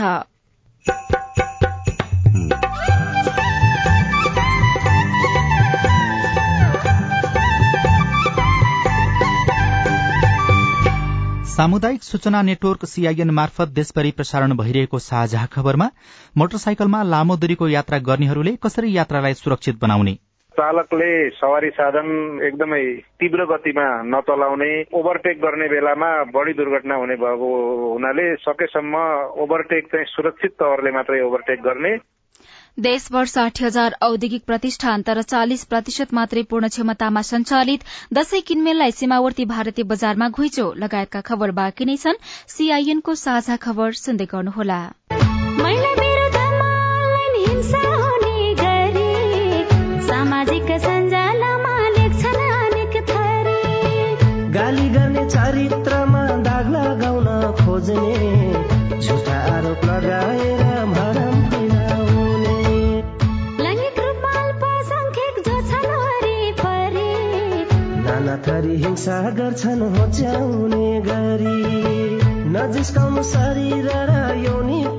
सामुदायिक 11.59 12.03
सूचना 12.03 12.41
नेटवर्क 12.41 12.85
सीआईएन 12.85 13.29
मार्फत 13.29 13.71
देशभरि 13.75 14.11
प्रसारण 14.11 14.51
भइरहेको 14.57 14.97
साझा 14.97 15.45
खबरमा 15.45 15.87
मोटरसाइकलमा 16.37 17.01
लामो 17.03 17.35
दूरीको 17.35 17.67
यात्रा 17.67 17.97
गर्नेहरूले 17.99 18.53
कसरी 18.63 18.97
यात्रालाई 18.97 19.33
सुरक्षित 19.33 19.75
बनाउने? 19.81 20.13
चालकले 20.55 21.09
सवारी 21.29 21.69
साधन 21.69 22.07
एकदमै 22.47 22.83
तीव्र 23.19 23.45
गतिमा 23.45 23.87
नचलाउने 24.05 24.71
ओभरटेक 24.93 25.41
गर्ने 25.41 25.67
बेलामा 25.67 26.11
बढी 26.35 26.53
दुर्घटना 26.53 26.95
हुने 26.95 27.15
भएको 27.15 27.49
हुनाले 27.93 28.35
सकेसम्म 28.35 29.03
ओभरटेक 29.43 29.91
चाहिँ 29.91 30.05
सुरक्षित 30.07 30.55
तवरले 30.59 30.91
मात्रै 30.91 31.21
ओभरटेक 31.21 31.61
गर्ने। 31.61 31.93
देशभर 32.77 33.25
साठी 33.25 33.63
हजार 33.63 33.95
औद्योगिक 34.01 34.43
प्रतिष्ठान 34.45 35.01
तर 35.01 35.21
चालिस 35.21 35.63
प्रतिशत 35.65 36.13
मात्रै 36.13 36.43
पूर्ण 36.43 36.67
क्षमतामा 36.67 37.21
सञ्चालित 37.21 37.83
दशैं 38.13 38.41
किनमेललाई 38.41 38.91
सीमावर्ती 38.91 39.45
भारतीय 39.45 39.85
बजारमा 39.85 40.29
घुइँचो 40.29 40.71
लगायतका 40.77 41.21
खबर 41.21 41.51
बाँकी 41.53 41.85
नै 41.85 41.97
छन्। 41.97 42.23
सीआईएनको 42.47 43.15
साझा 43.15 43.55
खबर 43.61 43.91
सुन्दै 43.99 44.31
गर्नुहोला। 44.31 44.79
थरी 68.89 68.95
हिंसा 68.95 69.29
गर्छन् 69.29 69.81
होच्याउने 69.81 71.01
गरी। 71.01 71.57
नजिस्काउनु 72.49 73.23
शरीर 73.23 73.85
र 73.85 74.37
यौनिकतालाई 74.45 74.98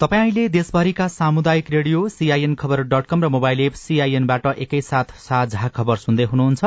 तपाईँले 0.00 0.48
देशभरिका 0.48 1.06
सामुदायिक 1.08 1.70
radio 1.70 2.08
CIN 2.08 2.54
Khabar 2.54 2.82
dot 2.82 3.06
com 3.06 3.24
र 3.24 3.28
मोबाइल 3.28 3.60
एप 3.60 3.74
सीआईएनबाट 3.74 4.46
एकैसाथ 4.46 5.10
साझा 5.18 5.68
खबर 5.68 5.96
सुन्दै 5.96 6.24
हुनुहुन्छ। 6.24 6.64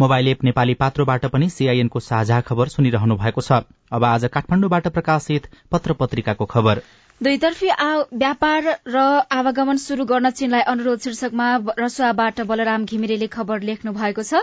मोबाइल 0.00 0.28
एप 0.28 0.44
नेपाली 0.44 0.74
पात्रोबाट 0.74 1.26
पनि 1.26 1.48
सीआईएनको 1.50 2.00
साझा 2.00 2.40
खबर 2.40 2.68
सुनिरहनु 2.68 3.16
भएको 3.16 3.40
छ। 3.40 3.60
अब 3.92 4.04
आज 4.04 4.24
काठमाडौँबाट 4.32 4.88
प्रकाशित 4.88 5.48
पत्र 5.70 5.92
पत्रिकाको 5.92 6.44
खबर। 6.46 6.80
दुईतर्फी 7.22 7.68
व्यापार 8.12 8.64
र 8.86 8.98
आवागमन 9.30 9.76
शुरू 9.78 10.04
गर्न 10.04 10.30
चीनलाई 10.32 10.60
अनुरोध 10.66 11.00
शीर्षकमा 11.00 11.48
रसुवाबाट 11.78 12.40
बलराम 12.42 12.84
घिमिरेले 12.84 13.26
खबर 13.30 13.60
लेख्नु 13.62 13.92
भएको 13.94 14.22
छ। 14.22 14.40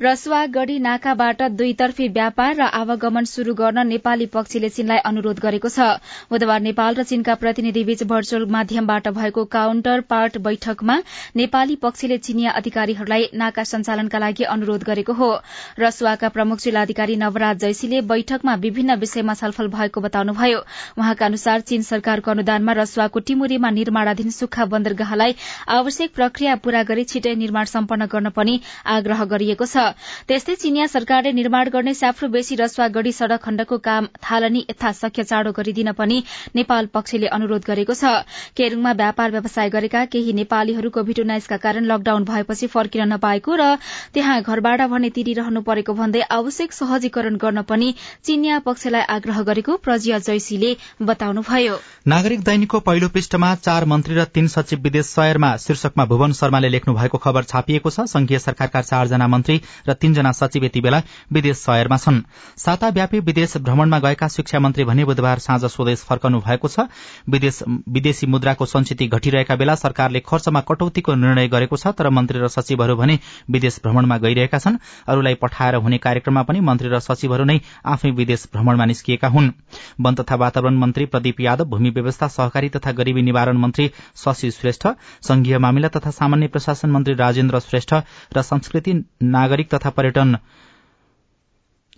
रसुवा 0.00 0.44
गढ़ी 0.54 0.78
नाकाबाट 0.78 1.42
दुईतर्फी 1.58 2.06
व्यापार 2.10 2.54
र 2.54 2.68
आवागमन 2.80 3.24
शुरू 3.30 3.54
गर्न 3.60 3.86
नेपाली 3.86 4.26
पक्षले 4.30 4.68
चीनलाई 4.68 4.98
अनुरोध 5.10 5.40
गरेको 5.40 5.68
छ। 5.68 5.88
बुधबार 6.30 6.60
नेपाल 6.60 6.94
र 6.94 7.02
चीनका 7.02 7.34
प्रतिनिधिबीच 7.34 8.02
भर्चुअल 8.06 8.46
माध्यमबाट 8.48 9.08
भएको 9.18 9.44
काउन्टर 9.50 10.06
पार्ट 10.06 10.38
बैठकमा 10.38 10.96
नेपाली 11.34 11.76
पक्षले 11.82 12.18
चीनिया 12.20 12.54
अधिकारीहरूलाई 12.62 13.28
नाका 13.34 13.64
सञ्चालनका 13.64 14.18
लागि 14.18 14.44
अनुरोध 14.54 14.86
गरेको 14.86 15.12
हो। 15.14 15.32
रसुवाका 15.80 16.28
प्रमुख 16.30 16.62
जिल्लाधिकारी 16.62 17.16
नवराज 17.16 17.66
जैसीले 17.66 18.06
बैठकमा 18.14 18.54
विभिन्न 18.62 19.00
विषयमा 19.02 19.34
छलफल 19.34 19.74
भएको 19.76 20.00
बताउनुभयो। 20.00 20.64
उहाँका 20.94 21.26
अनुसार 21.26 21.60
चीन 21.66 21.82
सरकार 21.90 22.18
सरकारको 22.20 22.30
अनुदानमा 22.30 22.72
रसुवाको 22.76 23.20
टिमुरीमा 23.20 23.70
निर्माणाधीन 23.70 24.30
सुक्खा 24.30 24.64
बन्दरगाहलाई 24.66 25.34
आवश्यक 25.70 26.10
प्रक्रिया 26.14 26.54
पूरा 26.60 26.82
गरी 26.84 27.04
छिटै 27.04 27.34
निर्माण 27.34 27.64
सम्पन्न 27.64 28.06
गर्न 28.06 28.28
पनि 28.36 28.60
आग्रह 28.86 29.24
गरिएको 29.24 29.64
छ। 29.64 29.96
त्यस्तै 30.28 30.54
चिनिया 30.56 30.86
सरकारले 30.86 31.32
निर्माण 31.32 31.68
गर्ने 31.70 31.94
स्याफ्रो 31.94 32.28
बेसी 32.28 32.54
रसुवा 32.60 32.88
गढ़ी 32.92 33.12
सड़क 33.12 33.40
खण्डको 33.40 33.78
काम 33.80 34.08
थालनी 34.20 34.64
यथाशक्य 34.70 35.24
चाँडो 35.24 35.52
गरिदिन 35.52 35.92
पनि 35.96 36.22
नेपाल 36.54 36.92
पक्षले 36.92 37.26
अनुरोध 37.30 37.64
गरेको 37.64 37.94
छ। 37.94 38.04
केरूङमा 38.52 38.92
व्यापार 39.00 39.30
व्यवसाय 39.30 39.68
गरेका 39.70 40.04
केही 40.12 40.32
नेपालीहरू 40.36 40.90
कोभिड 40.90 41.20
उन्नाइसका 41.20 41.56
कारण 41.64 41.88
लकडाउन 41.88 42.24
भएपछि 42.24 42.66
फर्किन 42.68 43.08
नपाएको 43.14 43.56
र 43.56 43.70
त्यहाँ 44.12 44.40
घरबाट 44.42 44.80
भने 44.92 45.10
तिरिरहनु 45.16 45.64
परेको 45.64 45.92
भन्दै 45.94 46.26
आवश्यक 46.30 46.72
सहजीकरण 46.74 47.40
गर्न 47.40 47.62
पनि 47.64 47.94
चिनिया 48.24 48.58
पक्षलाई 48.68 49.08
आग्रह 49.16 49.42
गरेको 49.48 49.76
प्रजिया 49.80 50.18
जैसीले 50.20 50.76
बताउनुभयो। 51.02 51.76
नागरिक 52.10 52.40
दैनिकको 52.40 52.78
पहिलो 52.80 53.08
पृष्ठमा 53.08 53.48
चार 53.56 53.84
मन्त्री 53.86 54.14
र 54.14 54.22
तीन 54.26 54.46
सचिव 54.48 54.78
विदेश 54.82 55.06
शहरमा 55.06 55.48
शीर्षकमा 55.56 56.04
भुवन 56.10 56.32
शर्माले 56.32 56.68
लेख्नु 56.68 56.94
भएको 56.94 57.18
खबर 57.18 57.44
छापिएको 57.44 57.90
छ। 57.90 58.06
संघीय 58.10 58.38
सरकारका 58.38 58.80
चारजना 58.82 59.26
मन्त्री 59.28 59.60
र 59.88 59.94
तीनजना 59.94 60.32
सचिव 60.32 60.64
यति 60.64 60.80
बेला 60.80 61.00
विदेश 61.30 61.56
शहरमा 61.58 61.96
छन्। 61.96 62.18
साताव्यापी 62.58 63.18
विदेश 63.20 63.56
भ्रमणमा 63.58 63.98
गएका 64.00 64.28
शिक्षा 64.28 64.58
मन्त्री 64.58 64.84
भने 64.84 65.04
बुधबार 65.04 65.38
साँझ 65.38 65.64
स्वदेश 65.66 66.02
फर्कनु 66.08 66.40
भएको 66.40 66.68
छ। 66.68 66.88
विदेशी 67.28 68.26
मुद्राको 68.26 68.66
संचिति 68.66 69.06
घटिरहेका 69.08 69.56
बेला 69.56 69.74
सरकारले 69.76 70.20
खर्चमा 70.26 70.60
कटौतीको 70.66 71.14
निर्णय 71.14 71.48
गरेको 71.48 71.76
छ 71.76 71.94
तर 71.94 72.10
मन्त्री 72.10 72.40
र 72.40 72.48
सचिवहरू 72.48 72.96
भने 72.96 73.18
विदेश 73.50 73.78
भ्रमणमा 73.84 74.18
गइरहेका 74.18 74.58
छन्। 74.58 74.80
अरूलाई 75.06 75.38
पठाएर 75.38 75.78
हुने 75.78 75.98
कार्यक्रममा 76.00 76.42
पनि 76.42 76.60
मन्त्री 76.64 76.88
र 76.88 76.98
सचिवहरू 77.00 77.44
नै 77.44 77.60
आफै 77.86 78.10
विदेश 78.18 78.48
भ्रमणमा 78.50 78.84
निस्किएका 78.86 79.28
हुन्। 79.30 79.52
वन 80.00 80.14
तथा 80.16 80.42
वातावरण 80.44 80.82
मन्त्री 80.82 81.06
प्रदीप 81.06 81.40
यादव 81.40 81.70
भूमि 81.70 81.98
व्यवस्था 82.00 82.28
सहकारी 82.30 82.68
तथा 82.68 82.92
गरीबी 82.92 83.22
निवारण 83.22 83.56
मन्त्री 83.58 83.90
शशि 84.16 84.50
श्रेष्ठ 84.50 84.86
संघीय 85.22 85.58
मामिला 85.58 85.88
तथा 85.96 86.10
सामान्य 86.10 86.48
प्रशासन 86.48 86.90
मन्त्री 86.90 87.14
राजेन्द्र 87.16 87.60
श्रेष्ठ 87.60 87.94
र 88.36 88.42
संस्कृति 88.42 88.92
नागरिक 89.30 89.74
तथा 89.74 89.90
पर्यटन 89.90 90.36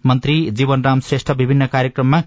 मन्त्री 0.04 0.34
जीवनराम 0.50 1.00
श्रेष्ठ 1.00 1.30
विभिन्न 1.32 1.66
कार्यक्रममा 1.72 2.22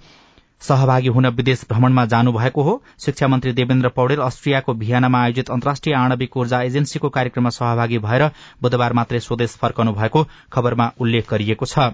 सहभागी 0.62 1.08
हुन 1.08 1.28
विदेश 1.30 1.66
भ्रमणमा 1.70 2.06
जानुभएको 2.06 2.64
हो। 2.64 2.74
शिक्षा 3.00 3.28
मन्त्री 3.28 3.52
देवेन्द्र 3.54 3.90
पौडेल 3.90 4.20
अस्ट्रियाको 4.22 4.74
भियानामा 4.74 5.22
आयोजित 5.24 5.50
अन्तर्राष्ट्रिय 5.52 5.96
आणविक 5.96 6.38
ऊर्जा 6.38 6.62
एजेन्सीको 6.62 7.10
कार्यक्रममा 7.10 7.50
सहभागी 7.50 7.98
भएर 8.00 8.30
बुधबार 8.62 8.94
मात्रै 8.94 9.20
स्वदेश 9.20 9.58
फर्कनु 9.62 9.94
भएको 9.94 10.24
खबरमा 10.52 10.92
उल्लेख 11.00 11.30
गरिएको 11.32 11.66
छ। 11.66 11.92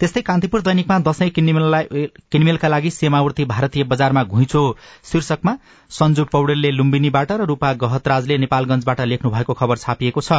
त्यस्तै 0.00 0.20
कान्तिपुर 0.22 0.60
दैनिकमा 0.62 0.98
दशैं 1.06 1.30
किनमेलका 1.30 2.68
लागि 2.68 2.90
सीमावर्ती 2.90 3.44
भारतीय 3.44 3.84
बजारमा 3.84 4.22
घुइँचो 4.24 4.62
शीर्षकमा 5.04 5.52
सञ्जु 5.90 6.24
पौडेलले 6.32 6.70
लुम्बिनीबाट 6.70 7.32
र 7.32 7.44
रूपा 7.50 7.72
गहतराजले 7.82 8.36
नेपालगंजबाट 8.38 9.00
लेख्नु 9.10 9.30
भएको 9.30 9.54
खबर 9.54 9.76
छापिएको 9.78 10.20
छ। 10.20 10.32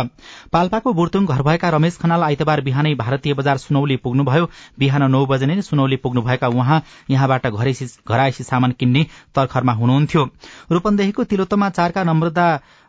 पाल्पाको 0.54 0.94
बुर्तुङ 0.94 1.26
घर 1.26 1.42
भएका 1.42 1.70
रमेश 1.70 1.98
खनाल 1.98 2.24
आइतबार 2.24 2.62
बिहानै 2.62 2.94
भारतीय 2.96 3.34
बजार 3.34 3.58
सुनौली 3.60 3.96
पुग्नुभयो। 4.00 4.50
बिहान 4.80 5.04
नौ 5.12 5.26
बजे 5.26 5.46
नै 5.46 5.62
सुनौली 5.62 5.96
पुग्नुभएका 6.00 6.48
उहाँ 6.50 6.82
यहाँबाट 7.10 7.48
घराइसी 7.50 8.44
सामान 8.44 8.72
किन्ने 8.80 9.06
तर्खरमा 9.36 9.74
हुनुहुन्थ्यो। 9.74 10.24
रूपन्देहीको 10.72 11.24
तिलोत्तमा 11.26 11.70
चारका 11.72 12.04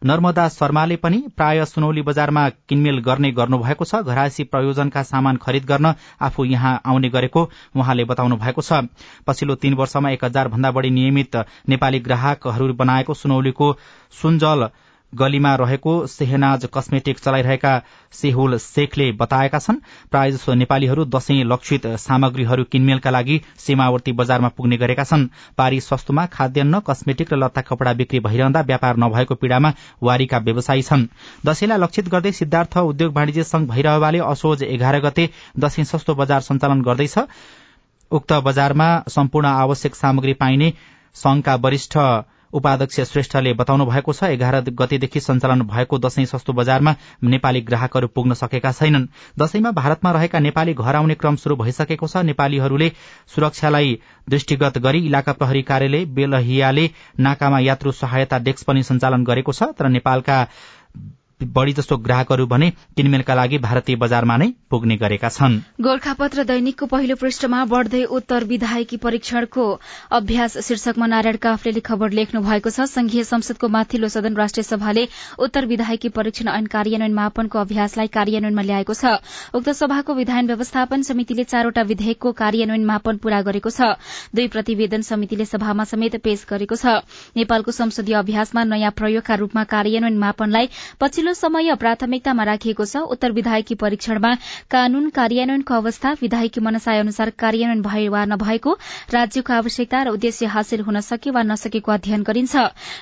नर्मदा 0.02 0.48
शर्माले 0.50 0.96
पनि 0.98 1.18
प्राय 1.36 1.64
सुनौली 1.66 2.02
बजारमा 2.02 2.48
किनमेल 2.68 2.98
गर्ने 3.00 3.30
गर्नुभएको 3.32 3.84
छ। 3.84 3.94
घरायसी 4.04 4.44
प्रयोजनका 4.46 5.02
सामान 5.04 5.36
खरिद 5.42 5.64
गर्न 5.66 5.94
आफू 6.20 6.44
यहाँ 6.60 6.80
आउने 6.86 7.08
गरेको 7.08 7.48
उहाँले 7.76 8.04
बताउनु 8.04 8.36
भएको 8.36 8.62
छ। 8.62 8.84
पछिल्लो 9.26 9.54
तीन 9.56 9.74
वर्षमा 9.74 10.10
एक 10.10 10.24
हजार 10.24 10.48
भन्दा 10.48 10.70
बढ़ी 10.70 10.90
नियमित 10.90 11.36
नेपाली 11.68 12.00
ग्राहकहरू 12.00 12.74
बनाएको 12.76 13.14
सुनौलीको 13.16 13.72
सुनजल 14.12 14.68
गलीमा 15.12 15.54
रहेको 15.56 15.92
सेहनाज 16.06 16.66
कस्मेटिक 16.74 17.18
चलाइरहेका 17.18 17.72
सेहुल 18.12 18.56
शेखले 18.58 19.10
बताएका 19.12 19.58
छन् 19.58 19.76
प्रायजसो 20.10 20.54
नेपालीहरू 20.54 21.04
दशैं 21.06 21.44
लक्षित 21.44 21.86
सामग्रीहरू 21.98 22.64
किनमेलका 22.64 23.10
लागि 23.10 23.40
सीमावर्ती 23.58 24.12
बजारमा 24.12 24.48
पुग्ने 24.56 24.76
गरेका 24.76 25.04
छन्। 25.04 25.28
पारी 25.58 25.80
सस्तोमा 25.80 26.26
खाद्यान्न 26.28 26.80
कस्मेटिक 26.86 27.32
र 27.32 27.36
लत्ता 27.36 27.60
कपड़ा 27.62 27.92
बिक्री 27.94 28.20
भइरहँदा 28.20 28.60
व्यापार 28.62 28.96
नभएको 28.96 29.34
पीड़ामा 29.34 29.72
वारीका 30.02 30.38
व्यवसायी 30.40 30.82
छन्। 30.82 31.06
दशैंलाई 31.46 31.78
लक्षित 31.78 32.08
गर्दै 32.08 32.32
सिद्धार्थ 32.32 32.76
उद्योग 32.78 33.14
वाणिज्य 33.16 33.42
संघ 33.44 33.68
भइरहेवाले 33.70 34.18
असोज 34.26 34.62
एघार 34.64 35.00
गते 35.00 35.28
दशैं 35.58 35.84
सस्तो 35.84 36.14
बजार 36.14 36.40
सञ्चालन 36.42 36.82
गर्दैछ। 36.82 37.18
उक्त 38.10 38.32
बजारमा 38.44 38.88
सम्पूर्ण 39.08 39.46
आवश्यक 39.46 39.94
सामग्री 39.94 40.32
पाइने 40.34 40.72
संघका 41.16 41.54
वरिष्ठ 41.56 41.96
उपाध्यक्ष 42.52 43.00
श्रेष्ठले 43.00 43.52
बताउनु 43.52 43.84
भएको 43.86 44.12
छ 44.12 44.24
एघार 44.24 44.60
गतेदेखि 44.72 45.20
सञ्चालन 45.20 45.62
भएको 45.62 45.98
दशैं 45.98 46.24
सस्तो 46.26 46.52
बजारमा 46.52 46.94
नेपाली 47.24 47.60
ग्राहकहरू 47.60 48.08
पुग्न 48.08 48.34
सकेका 48.34 48.72
छैनन्। 48.72 49.06
दशैंमा 49.38 49.70
भारतमा 49.70 50.10
रहेका 50.12 50.38
नेपाली 50.40 50.74
घर 50.74 50.96
आउने 50.96 51.14
क्रम 51.14 51.36
शुरू 51.36 51.56
भइसकेको 51.56 52.06
छ। 52.06 52.16
नेपालीहरूले 52.26 52.90
सुरक्षालाई 53.34 53.98
दृष्टिगत 54.28 54.78
गरी 54.78 55.06
इलाका 55.06 55.32
प्रहरी 55.32 55.62
कार्यालय 55.62 56.04
बेलहियाले 56.10 56.90
नाकामा 57.20 57.58
यात्रु 57.60 57.92
सहायता 57.92 58.38
डेस्क 58.38 58.66
पनि 58.66 58.82
सञ्चालन 58.82 59.24
गरेको 59.24 59.52
छ 59.52 59.70
तर 59.78 59.88
नेपालका 59.88 60.38
बढ़ी 61.42 61.72
जसो 61.72 61.96
ग्राहकहरू 61.98 62.46
भने 62.46 62.70
किनमेलका 62.96 63.34
लागि 63.34 63.58
भारतीय 63.58 63.96
बजारमा 63.96 64.36
नै 64.36 64.48
पुग्ने 64.70 64.96
गरेका 64.96 65.28
छन्। 65.30 65.58
गोर्खापत्र 65.80 66.44
दैनिकको 66.44 66.86
पहिलो 66.86 67.16
पृष्ठमा 67.16 67.64
बढ़दै 67.64 68.02
उत्तर 68.12 68.44
विधायकी 68.44 68.96
परीक्षणको 68.98 69.64
अभ्यास 70.12 70.58
शीर्षकमा 70.60 71.06
नारायण 71.06 71.36
काफले 71.36 71.80
खबर 71.80 72.10
लेख्नु 72.10 72.40
भएको 72.40 72.70
छ। 72.70 72.86
संघीय 72.90 73.24
संसदको 73.24 73.68
माथिल्लो 73.68 74.08
सदन 74.08 74.36
राष्ट्रिय 74.36 74.64
सभाले 74.64 75.06
उत्तर 75.38 75.66
विधायकी 75.66 76.08
परीक्षण 76.10 76.48
ऐन 76.50 76.66
कार्यान्वयन 76.66 77.14
मापनको 77.14 77.58
अभ्यासलाई 77.58 78.06
कार्यान्वयनमा 78.10 78.62
ल्याएको 78.62 78.94
छ। 78.94 79.18
उक्त 79.54 79.70
सभाको 79.72 80.14
विधायन 80.14 80.46
व्यवस्थापन 80.46 81.02
समितिले 81.02 81.44
चारवटा 81.44 81.82
विधेयकको 81.82 82.32
कार्यान्वयन 82.34 82.84
मापन 82.84 83.16
पूरा 83.16 83.40
गरेको 83.42 83.70
छ। 83.70 83.96
दुई 84.34 84.48
प्रतिवेदन 84.48 85.02
समितिले 85.02 85.44
सभामा 85.46 85.84
समेत 85.84 86.16
पेश 86.20 86.46
गरेको 86.46 86.76
छ। 86.76 87.02
नेपालको 87.36 87.72
संसदीय 87.72 88.14
अभ्यासमा 88.16 88.64
नयाँ 88.64 88.92
प्रयोगका 88.92 89.34
रूपमा 89.34 89.64
कार्यान्वयन 89.66 90.18
मापनलाई 90.18 90.68
पछिल्लो 91.00 91.29
पछिल्लो 91.30 91.38
समय 91.46 91.74
प्राथमिकतामा 91.78 92.42
राखिएको 92.44 92.84
छ। 92.84 92.96
उत्तर 93.06 93.32
विधायकी 93.32 93.74
परीक्षणमा 93.76 94.34
कानून 94.66 95.08
कार्यान्वयनको 95.14 95.74
अवस्था 95.74 96.10
विधायकी 96.20 96.60
मनसाय 96.60 96.98
अनुसार 96.98 97.30
कार्यान्वयन 97.38 97.82
भए 97.82 98.08
वा 98.10 98.24
नभएको 98.26 98.72
राज्यको 99.14 99.52
आवश्यकता 99.54 100.02
र 100.02 100.08
उद्देश्य 100.10 100.46
हासिल 100.50 100.80
हुन 100.82 101.00
सके 101.00 101.30
वा 101.30 101.42
नसकेको 101.46 101.92
अध्ययन 101.92 102.22
गरिन्छ। 102.26 102.56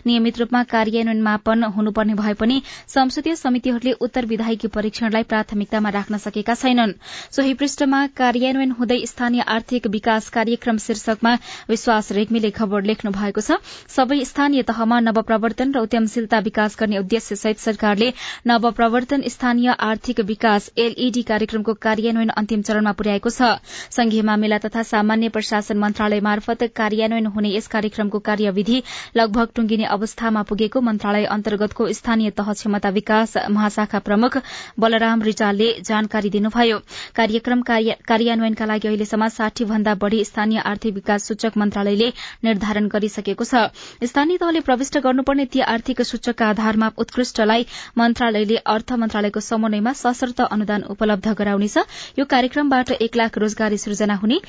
नियमित 0.04 0.38
रूपमा 0.38 0.62
कार्यान्वयन 0.68 1.22
मापन 1.22 1.62
हुनुपर्ने 1.72 2.14
भए 2.20 2.34
पनि 2.36 2.60
संसदीय 2.88 3.36
समितिहरूले 3.36 3.92
उत्तर 3.96 4.26
विधायकी 4.26 4.68
परीक्षणलाई 4.68 5.22
प्राथमिकतामा 5.24 5.88
राख्न 5.88 6.18
सकेका 6.18 6.54
छैनन्। 6.54 6.92
सोही 7.32 7.54
पृष्ठमा 7.54 8.06
कार्यान्वयन 8.12 8.70
हुँदै 8.76 9.00
स्थानीय 9.06 9.40
आर्थिक 9.48 9.86
विकास 9.88 10.28
कार्यक्रम 10.28 10.76
शीर्षकमा 10.78 11.34
विश्वास 11.68 12.12
रेग्मीले 12.12 12.50
खबर 12.52 12.82
लेख्नु 12.84 13.10
भएको 13.10 13.40
छ। 13.40 13.56
सबै 13.88 14.20
स्थानीय 14.24 14.62
तहमा 14.68 15.00
नवप्रवर्तन 15.00 15.72
र 15.72 15.80
उद्यमशीलता 15.80 16.38
विकास 16.44 16.76
गर्ने 16.78 16.98
उद्देश्य 16.98 17.36
सहित 17.38 17.58
सरकारले 17.60 18.12
नवप्रवर्तन 18.46 19.22
स्थानीय 19.28 19.74
आर्थिक 19.80 20.20
विकास 20.26 20.70
एलईडी 20.78 21.22
कार्यक्रमको 21.30 21.74
कार्यान्वयन 21.82 22.28
अन्तिम 22.36 22.62
चरणमा 22.62 22.92
पुर्याएको 22.98 23.30
छ। 23.30 23.50
संघीय 23.96 24.22
मामिला 24.22 24.58
तथा 24.58 24.82
सामान्य 24.84 25.28
प्रशासन 25.30 25.78
मन्त्रालय 25.78 26.20
मार्फत 26.20 26.62
कार्यान्वयन 26.76 27.26
हुने 27.34 27.54
यस 27.56 27.66
कार्यक्रमको 27.68 28.18
कार्यविधि 28.28 28.82
लगभग 29.16 29.48
टुंगिने 29.56 29.84
अवस्थामा 29.88 30.42
पुगेको 30.48 30.80
मन्त्रालय 30.80 31.24
अन्तर्गतको 31.30 31.90
स्थानीय 31.92 32.30
तह 32.38 32.52
क्षमता 32.52 32.88
विकास 32.90 33.36
महाशाखा 33.50 33.98
प्रमुख 34.08 34.36
बलराम 34.78 35.22
रिजालले 35.22 35.68
जानकारी 35.82 36.30
दिनुभयो। 36.30 36.78
कार्यक्रम 37.16 37.62
कार्यान्वयनका 37.62 38.64
लागि 38.64 38.88
अहिलेसम्म 38.88 39.28
साठी 39.30 39.64
भन्दा 39.64 39.94
बढ़ी 40.02 40.24
स्थानीय 40.24 40.58
आर्थिक 40.64 40.94
विकास 40.94 41.28
सूचक 41.28 41.56
मन्त्रालयले 41.58 42.08
निर्धारण 42.44 42.88
गरिसकेको 42.88 43.44
छ। 43.44 43.64
स्थानीय 44.04 44.36
तहले 44.38 44.60
प्रविष्ट 44.68 44.98
गर्नुपर्ने 45.04 45.44
ती 45.52 45.60
आर्थिक 45.68 46.02
सूचकका 46.02 46.48
आधारमा 46.48 46.90
उत्कृष्टलाई 46.98 47.66
मन्त्रालयले 48.08 48.56
अर्थ 48.74 48.92
मन्त्रालयको 49.00 49.40
समन्वयमा 49.46 49.92
सशर्त 50.00 50.40
अनुदान 50.48 50.88
उपलब्ध 50.94 51.34
गराउनेछ। 51.40 51.86
यो 52.18 52.24
कार्यक्रमबाट 52.30 52.96
एक 53.00 53.22
लाख 53.22 53.38
रोजगारी 53.38 53.78
सृजना 53.78 54.14
हुने 54.22 54.40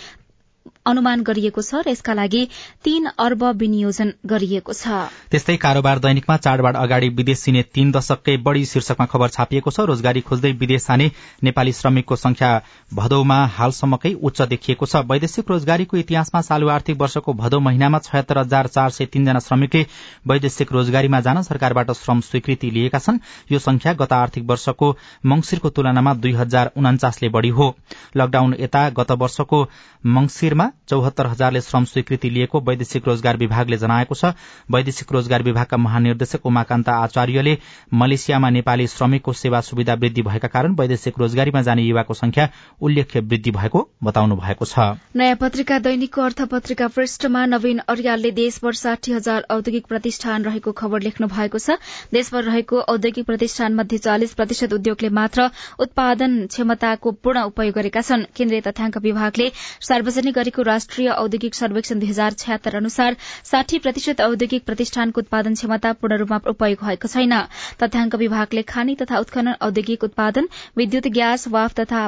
अनुमान 0.86 1.22
गरिएको 1.24 1.62
छ 1.62 1.82
र 1.86 1.90
यसका 1.90 2.14
लागि 2.14 2.48
तीन 2.84 3.06
अर्ब 3.18 3.44
विनियोजन 3.56 4.14
गरिएको 4.26 4.74
छ। 4.74 4.88
त्यस्तै 5.30 5.56
कारोबार 5.58 6.00
दैनिकमा 6.00 6.38
चाडबाड 6.38 6.76
अगाडि 6.78 7.10
विदेश 7.14 7.40
सिने 7.40 7.64
तीन 7.74 7.92
दशककै 7.92 8.38
बढ़ी 8.40 8.66
शीर्षकमा 8.66 9.06
खबर 9.06 9.30
छापिएको 9.30 9.72
छ। 9.72 9.80
रोजगारी 9.86 10.22
खोज्दै 10.22 10.52
विदेश 10.56 10.88
जाने 10.88 11.12
नेपाली 11.44 11.74
श्रमिकको 11.74 12.16
संख्या 12.16 12.52
भदौमा 12.94 13.40
हालसम्मकै 13.58 14.14
उच्च 14.22 14.42
देखिएको 14.50 14.86
छ। 14.86 15.04
वैदेशिक 15.06 15.46
रोजगारीको 15.50 15.98
इतिहासमा 16.00 16.42
चालू 16.42 16.68
आर्थिक 16.70 16.98
वर्षको 16.98 17.34
भदौ 17.36 17.60
महिनामा 17.60 18.00
छयत्तर 18.00 18.38
हजार 18.40 18.68
चार 18.70 18.90
सय 18.90 19.06
तीनजना 19.08 19.40
श्रमिकले 19.40 19.86
वैदेशिक 20.28 20.72
रोजगारीमा 20.72 21.20
जान 21.22 21.42
सरकारबाट 21.44 21.92
श्रम 21.94 22.20
स्वीकृति 22.22 22.72
लिएका 22.72 23.00
छन्। 23.00 23.20
यो 23.52 23.60
संख्या 23.60 23.94
गत 23.94 24.14
आर्थिक 24.16 24.44
वर्षको 24.50 24.96
मंगिरको 25.26 25.70
तुलनामा 25.70 26.14
दुई 26.16 26.34
हजार 26.34 26.72
उनाचासले 26.78 27.30
बढ़ी 27.30 27.50
हो। 27.52 27.74
लकडाउन 28.18 28.56
यता 28.60 28.90
गत 28.92 29.12
वर्षको 29.22 29.64
मंगिरमा 30.06 30.69
चौहत्तर 30.90 31.28
हजारले 31.28 31.62
श्रम 31.62 31.86
स्वीकृति 31.86 32.30
लिएको 32.30 32.60
वैदेशिक 32.62 33.08
रोजगार 33.08 33.38
विभागले 33.38 33.78
जनाएको 33.78 34.16
छ। 34.16 34.34
वैदेशिक 34.70 35.12
रोजगार 35.12 35.44
विभागका 35.44 35.78
महानिर्देशक 35.80 36.46
उमाकान्त 36.46 36.90
आचार्यले 36.90 37.58
मलेसियामा 37.94 38.50
नेपाली 38.50 38.88
श्रमिकको 38.90 39.34
सेवा 39.34 39.62
सुविधा 39.62 39.94
वृद्धि 39.96 40.22
भएका 40.22 40.48
कारण 40.50 40.76
वैदेशिक 40.76 41.20
रोजगारीमा 41.20 41.62
जाने 41.62 41.84
युवाको 41.84 42.14
संख्या 42.16 42.50
उल्लेख्य 42.82 43.20
वृद्धि 43.22 43.52
भएको 43.52 43.88
बताउनु 44.04 44.36
भएको 44.38 44.66
छ। 44.66 44.80
नयाँ 45.16 45.36
पत्रिका 45.36 45.80
दैनिकको 45.80 46.22
अर्थ 46.22 46.42
पत्रिका 46.50 46.88
पृष्ठमा 46.90 47.46
नवीन 47.48 47.80
अर्यालले 47.88 48.32
देशभर 48.34 48.74
साठी 48.76 49.12
हजार 49.12 49.46
औद्योगिक 49.52 49.86
प्रतिष्ठान 49.88 50.44
रहेको 50.44 50.72
खबर 50.74 51.02
लेख्नु 51.02 51.28
भएको 51.28 51.60
छ। 51.60 51.78
देशभर 52.14 52.44
रहेको 52.44 52.80
औद्योगिक 52.90 53.26
प्रतिष्ठान 53.26 53.76
मध्ये 53.76 53.98
चालिस 54.00 54.34
प्रतिशत 54.34 54.74
उद्योगले 54.74 55.10
मात्र 55.12 55.50
उत्पादन 55.80 56.46
क्षमताको 56.48 57.12
पूर्ण 57.20 57.42
उपयोग 57.50 57.76
गरेका 57.76 58.02
छन्। 58.02 58.24
केन्द्रीय 58.36 58.62
तथ्याङ्क 58.62 58.98
विभागले 59.00 59.52
सार्वजनिक 59.82 60.36
गरेको 60.36 60.59
राष्ट्रिय 60.64 61.10
औद्योगिक 61.12 61.56
सर्वेक्षण 61.56 62.00
दुई 62.00 62.10
हजार 62.10 62.34
छ्यात्तर 62.40 62.76
अनुसार 62.76 63.16
साठी 63.44 63.80
प्रतिशत 63.80 64.22
औद्योगिक 64.22 64.66
प्रतिष्ठानको 64.66 65.22
उत्पादन 65.22 65.54
क्षमता 65.54 65.92
पूर्ण 65.94 66.18
रूपमा 66.18 66.40
उपयोग 66.48 66.86
भएको 66.86 67.08
छैन। 67.10 67.34
तथ्याङ्क 67.80 68.16
विभागले 68.18 68.62
खानी 68.66 68.96
तथा 68.96 69.20
उत्खनन 69.20 69.56
औद्योगिक 69.62 70.04
उत्पादन 70.04 70.48
विद्युत 70.78 71.08
ग्यास 71.14 71.48
वाफ 71.50 71.80
तथा 71.80 72.06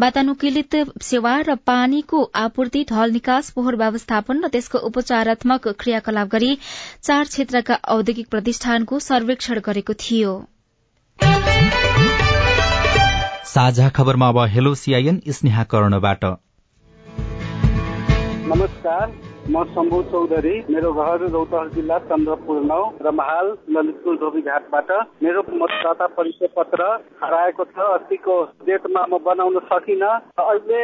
वातानुकूलित 0.00 0.76
सेवा 1.02 1.34
र 1.42 1.54
पानीको 1.66 2.22
आपूर्ति 2.36 2.84
ढल 2.90 3.10
निकास 3.12 3.50
पोहोर 3.50 3.76
व्यवस्थापन 3.76 4.44
र 4.44 4.48
त्यसको 4.48 4.78
उपचारात्मक 4.88 5.68
क्रियाकलाप 5.80 6.28
गरी 6.28 6.56
चार 7.02 7.24
क्षेत्रका 7.26 7.74
औद्योगिक 7.90 8.28
प्रतिष्ठानको 8.30 8.98
सर्वेक्षण 9.02 9.60
गरेको 9.66 9.94
थियो। 10.00 10.32
साझा 13.46 13.88
खबरमा 13.90 14.28
अब 14.28 14.38
हेलो 14.48 14.74
सीआईएन 14.76 15.20
स्नेहा 15.30 15.64
कर्णबाट। 15.70 16.24
नमस्कार। 18.52 19.10
म 19.42 19.62
शम्भु 19.74 20.00
चौधरी 20.10 20.52
मेरो 20.70 20.90
घर 21.02 21.22
रौतहट 21.30 21.72
जिल्ला 21.74 21.98
चन्द्रपुर 22.10 22.58
नौ 22.64 22.82
र 23.02 23.10
महाल 23.10 23.46
ललितपुर 23.74 24.16
धोबीघाटबाट 24.16 24.90
मेरो 25.22 25.42
मतदाता 25.62 26.06
परिचय 26.18 26.46
पत्र 26.56 26.84
हराएको 27.22 27.64
छ 27.64 27.88
अस्तिको 27.94 28.36
डेटमा 28.66 29.02
म 29.10 29.18
बनाउन 29.24 29.58
सकिनँ। 29.66 30.12
अहिले 30.38 30.82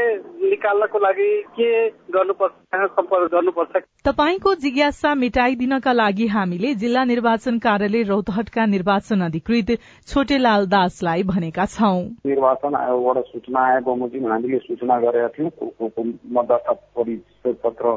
निकाल्नको 0.50 0.98
लागि 0.98 1.30
के 1.54 1.70
गर्नुपर्छ 2.10 2.90
सम्पर्क 2.98 3.30
गर्नुपर्छ? 3.32 3.82
तपाईँको 4.04 4.54
जिज्ञासा 4.66 5.14
मेटाइदिनका 5.14 5.92
लागि 5.92 6.26
हामीले 6.26 6.74
जिल्ला 6.82 7.04
निर्वाचन 7.04 7.58
कार्यालय 7.62 8.02
रौतहटका 8.10 8.66
निर्वाचन 8.74 9.24
अधिकृत 9.30 9.70
छोटेलाल 10.10 10.66
दासलाई 10.66 11.22
भनेका 11.30 11.64
छौं। 11.78 12.02
निर्वाचन 12.26 12.74
आयोगबाट 12.74 13.24
सूचना 13.32 13.66
आए 13.70 13.80
बमोजिम 13.86 14.30
हामीले 14.32 14.58
सूचना 14.66 15.00
गरेका 15.00 15.28
थियौँ। 15.38 15.50
मतदाता 16.34 16.72
परिचय 16.98 17.52
पत्र 17.64 17.96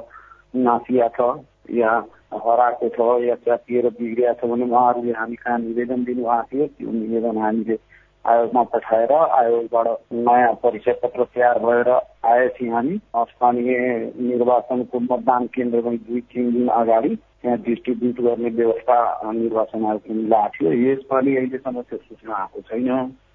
नासिया 0.53 1.07
छ 1.09 1.29
या 1.71 1.91
हराएको 2.35 2.89
छ 2.89 3.23
या 3.23 3.35
च्यातिएर 3.37 3.89
बिग्रिया 3.91 4.33
छ 4.33 4.45
भने 4.45 4.65
उहाँहरूले 4.65 5.13
हामी 5.13 5.35
कहाँ 5.37 5.57
निवेदन 5.61 6.03
दिनुभएको 6.03 6.43
थियो 6.47 6.67
त्यो 6.69 6.91
निवेदन 6.93 7.37
हामीले 7.37 7.77
आयोगमा 8.25 8.63
पठाएर 8.69 9.11
आयोगबाट 9.11 9.87
नयाँ 10.13 10.53
परिचय 10.63 10.93
पत्र 11.03 11.23
तयार 11.25 11.59
भएर 11.59 11.89
आएपछि 12.25 12.67
हामी 12.67 12.97
स्थानीय 13.25 13.77
निर्वाचनको 14.21 14.99
मतदान 15.01 15.47
केन्द्रमा 15.49 15.91
दुई 16.03 16.21
तिन 16.29 16.51
दिन 16.51 16.67
अगाडि 16.73 17.15
त्यहाँ 17.15 17.57
डिस्ट्रिब्युट 17.59 18.21
गर्ने 18.21 18.49
व्यवस्था 18.51 18.99
निर्वाचन 19.33 19.85
आयोगले 19.85 20.13
मिलाएको 20.13 20.53
थियो 20.59 20.71
यसपालि 20.83 21.35
अहिलेसम्म 21.37 21.81
त्यो 21.81 21.97
सूचना 21.99 22.35
आएको 22.35 22.61
छैन 22.61 22.89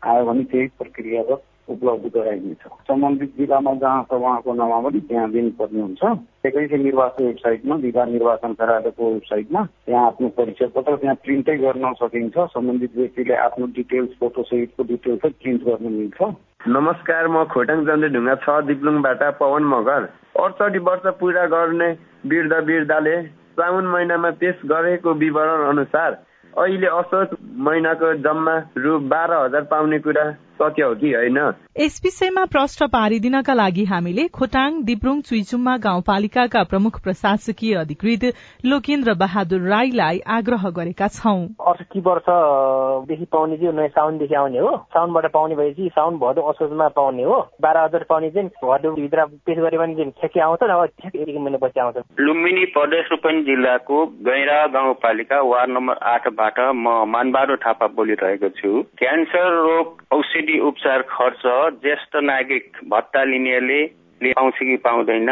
आयो 0.04 0.24
भने 0.24 0.44
त्यही 0.44 0.66
प्रक्रियागत 0.78 1.42
उपलब्ध 1.68 2.06
गराइनेछ। 2.14 2.62
सम्बन्धित 2.88 3.30
जिल्लामा 3.38 3.72
जहाँ 3.82 4.02
छ 4.10 4.14
उहाँको 4.14 4.54
नामावली 4.54 5.00
त्यहाँ 5.08 5.30
दिनुपर्ने 5.30 5.80
हुन्छ। 5.80 6.02
एकैछिन 6.46 6.82
निर्वाचन 6.82 7.24
वेबसाइटमा 7.24 7.74
विभाग 7.84 8.08
निर्वाचन 8.08 8.52
कार्यालयको 8.60 9.12
वेबसाइटमा 9.12 9.62
त्यहाँ 9.86 10.06
आफ्नो 10.06 10.28
परिचय 10.36 10.66
पत्र 10.76 10.96
त्यहाँ 10.96 11.16
प्रिन्टै 11.24 11.56
गर्न 11.58 11.92
सकिन्छ। 12.02 12.36
सम्बन्धित 12.54 12.96
व्यक्तिले 12.96 13.34
आफ्नो 13.46 13.66
डिटेल्स 13.76 14.10
फोटो 14.20 14.42
सहितको 14.42 14.82
डिटेल्स 14.92 15.32
प्रिन्ट 15.42 15.64
गर्न 15.64 15.92
मिल्छ। 15.92 16.20
नमस्कार 16.68 17.26
म 17.28 17.44
खोटाङ 17.50 17.84
चन्द्र 17.86 18.08
ढुङ्गा 18.14 18.34
छ 18.44 18.60
दिप्लुङबाट 18.66 19.22
पवन 19.40 19.64
मगर। 19.72 20.08
अडसठी 20.36 20.78
वर्ष 20.86 21.06
पुरा 21.20 21.44
गर्ने 21.46 21.90
वृद्ध 22.26 22.52
वृद्धाले 22.52 23.16
साउन 23.58 23.86
महिनामा 23.88 24.30
पेश 24.40 24.56
गरेको 24.66 25.12
विवरण 25.20 25.60
अनुसार 25.66 26.10
अहिले 26.54 26.86
असोज 26.86 27.28
महिनाको 27.66 28.12
जम्मा 28.24 28.54
रु 28.76 28.98
बाह्र 29.12 29.32
हजार 29.36 29.64
पाउने 29.70 29.98
कुरा 29.98 30.24
सत्य 30.56 30.82
हो 30.82 30.94
कि 30.94 31.12
होइन। 31.12 31.38
यस 31.78 32.00
विषयमा 32.04 32.44
प्रश्न 32.44 32.86
पारिदिनका 32.86 33.54
लागि 33.54 33.84
हामीले 33.84 34.28
खोटाङ 34.28 34.82
दिप्रुङ 34.82 35.20
चुइचुम्मा 35.20 35.76
गाउँपालिकाका 35.76 36.62
प्रमुख 36.62 37.00
प्रशासकीय 37.02 37.74
अधिकृत 37.74 38.24
लोकेन्द्र 38.66 39.14
बहादुर 39.14 39.60
राईलाई 39.68 40.18
आग्रह 40.26 40.68
गरेका 40.70 41.08
छौं। 41.08 41.40
अठठी 41.66 42.00
वर्षदेखि 42.00 43.24
पाउने 43.32 43.56
चाहिँ 43.56 43.74
नयाँ 43.76 43.88
साउनदेखि 43.88 44.34
आउने 44.34 44.58
हो। 44.58 44.76
साउनबाट 44.94 45.26
पाउने 45.32 45.54
भएपछि 45.54 45.90
साउन 45.92 46.16
भदौ 46.16 46.42
असोजमा 46.42 46.88
पाउने 46.88 47.22
हो। 47.22 47.36
बाह्र 47.60 47.78
हजार 47.78 48.04
पाउने 48.08 48.30
चाहिँ 48.30 48.48
भदौभित्र 48.64 49.24
पेश 49.46 49.58
गऱ्यो 49.58 49.80
भने 49.80 49.94
चाहिँ 49.94 50.10
ठेकी 50.22 50.40
आउँछ 50.40 50.62
अब 50.62 50.84
ठेक 50.86 51.16
एक 51.16 51.36
महिनापछि 51.36 51.80
आउँछ। 51.80 51.96
लुम्बिनी 52.20 52.64
प्रदेश 52.76 53.08
रूपन 53.10 53.42
जिल्लाको 53.42 54.06
गैरा 54.26 54.66
गाउँपालिका 54.66 55.40
वार्ड 55.40 55.70
नम्बर 55.70 55.96
आठबाट 56.06 56.60
म 56.74 57.04
मानबहादुर 57.08 57.56
थापा 57.56 57.86
बोलिरहेको 57.96 58.48
छु। 58.48 58.82
क्यान्सर 58.98 59.48
रोग 59.62 60.02
औषधि 60.12 60.45
उपचार 60.54 61.02
खर्च 61.02 61.42
ज्येष्ठ 61.82 62.16
नागरिक 62.22 62.76
भत्ता 62.88 63.24
लिनेले 63.24 63.84
पाउँछ 64.20 64.54
कि 64.54 64.76
पाउँदैन। 64.76 65.30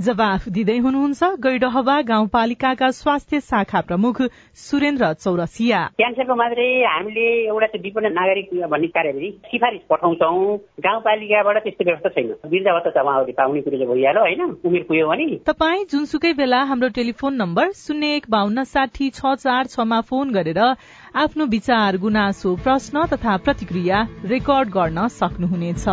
जवाफ 0.00 0.48
दिँदै 0.48 0.76
हुनुहुन्छ 0.76 1.24
गैडहवा 1.40 2.00
गाउँपालिकाका 2.02 2.90
स्वास्थ्य 2.90 3.40
शाखा 3.40 3.80
प्रमुख 3.80 4.16
सुरेन्द्र 4.54 5.12
चौरसिया। 5.12 5.78
क्यान्सरको 5.96 6.34
मात्रै 6.34 6.84
हामीले 6.84 7.48
एउटा 7.48 7.66
चाहिँ 7.66 7.82
विपन्न 7.82 8.12
नागरिक 8.12 8.48
भन्ने 8.68 8.86
कार्यविधि 8.86 9.30
सिफारिस 9.46 9.80
पठाउँछौँ। 9.90 10.56
गाउँपालिकाबाट 10.80 11.56
त्यस्तो 11.64 11.84
व्यवस्था 11.84 12.08
छैन। 12.08 12.28
वृद्ध 12.44 12.66
भत्ता 12.68 12.90
त 12.90 12.98
उहाँहरूले 13.00 13.32
पाउने 13.32 13.60
कुरो 13.60 13.76
चाहिँ 13.76 13.88
भइहाल्यो 13.88 14.20
होइन? 14.20 14.42
उमेर 14.64 14.82
पुग्यो 14.82 15.08
भने। 15.08 15.36
तपाईँ 15.48 15.84
जुनसुकै 15.88 16.32
बेला 16.32 16.60
हाम्रो 16.62 16.88
टेलिफोन 16.88 17.34
नम्बर 17.34 17.72
शून्य 17.72 18.14
एक 18.16 18.26
बान्न 18.28 18.64
साठी 18.64 19.10
छ 19.10 19.34
चार 19.40 19.64
छमा 19.72 20.00
फोन 20.00 20.30
गरेर 20.30 20.60
आफ्नो 21.16 21.44
विचार 21.46 21.96
गुनासो 21.96 22.54
प्रश्न 22.56 23.04
तथा 23.12 23.36
प्रतिक्रिया 23.36 24.06
रेकर्ड 24.24 24.68
गर्न 24.68 25.08
सक्नुहुनेछ। 25.08 25.88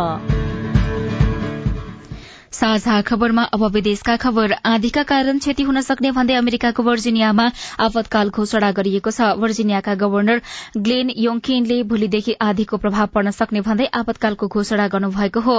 साझा 2.54 3.00
खबरमा 3.02 3.42
अब 3.50 3.62
विदेशका 3.74 4.14
खबर। 4.16 4.52
आँधीका 4.64 5.02
कारण 5.04 5.38
क्षति 5.38 5.62
हुन 5.64 5.80
सक्ने 5.82 6.10
भन्दै 6.12 6.34
अमेरिकाको 6.34 6.82
वर्जिनियामा 6.82 7.46
आपतकाल 7.80 8.28
घोषणा 8.30 8.70
गरिएको 8.72 9.10
छ। 9.10 9.34
वर्जिनियाका 9.36 9.94
गवर्नर 9.96 10.40
ग्लेन 10.78 11.10
योङकिनले 11.18 11.82
भोलिदेखि 11.84 12.36
आँधीको 12.40 12.76
प्रभाव 12.78 13.06
पर्न 13.10 13.30
सक्ने 13.32 13.60
भन्दै 13.60 13.86
आपतकालको 13.92 14.46
घोषणा 14.48 14.86
गर्नुभएको 14.86 15.40
हो। 15.40 15.56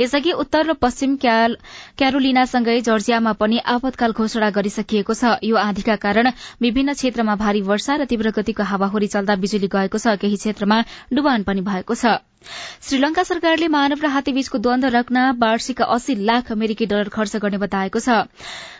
यसअघि 0.00 0.32
उत्तर 0.38 0.66
र 0.66 0.72
पश्चिम 0.78 1.16
क्यारोलिनासँगै 1.18 2.80
जर्जियामा 2.82 3.32
पनि 3.42 3.58
आपतकाल 3.74 4.12
घोषणा 4.14 4.50
गरिसकिएको 4.52 5.14
छ। 5.14 5.34
यो 5.42 5.56
आँधीका 5.58 5.96
कारण 5.98 6.30
विभिन्न 6.62 6.94
क्षेत्रमा 6.94 7.34
भारी 7.36 7.66
वर्षा 7.66 7.96
र 7.96 8.04
तीव्र 8.06 8.30
गतिको 8.38 8.62
हावाहुरी 8.64 9.06
चल्दा 9.08 9.34
बिजुली 9.36 9.68
गएको 9.68 9.98
छ। 9.98 10.14
केही 10.16 10.36
क्षेत्रमा 10.36 10.82
डुबान 11.12 11.42
पनि 11.42 11.66
भएको 11.66 11.94
छ। 11.96 12.22
श्रीलंका 12.86 13.22
सरकारले 13.22 13.68
मानव 13.68 14.02
र 14.02 14.08
हात्तीबीचको 14.08 14.58
द्वन्द 14.58 14.84
राख्न 14.94 15.22
वार्षिक 15.38 15.82
अस्सी 15.84 16.14
लाख 16.24 16.52
अमेरिकी 16.52 16.86
डलर 16.86 17.08
खर्च 17.10 17.42
गर्ने 17.44 17.58
बताएको 17.58 18.00
छ। 18.00 18.18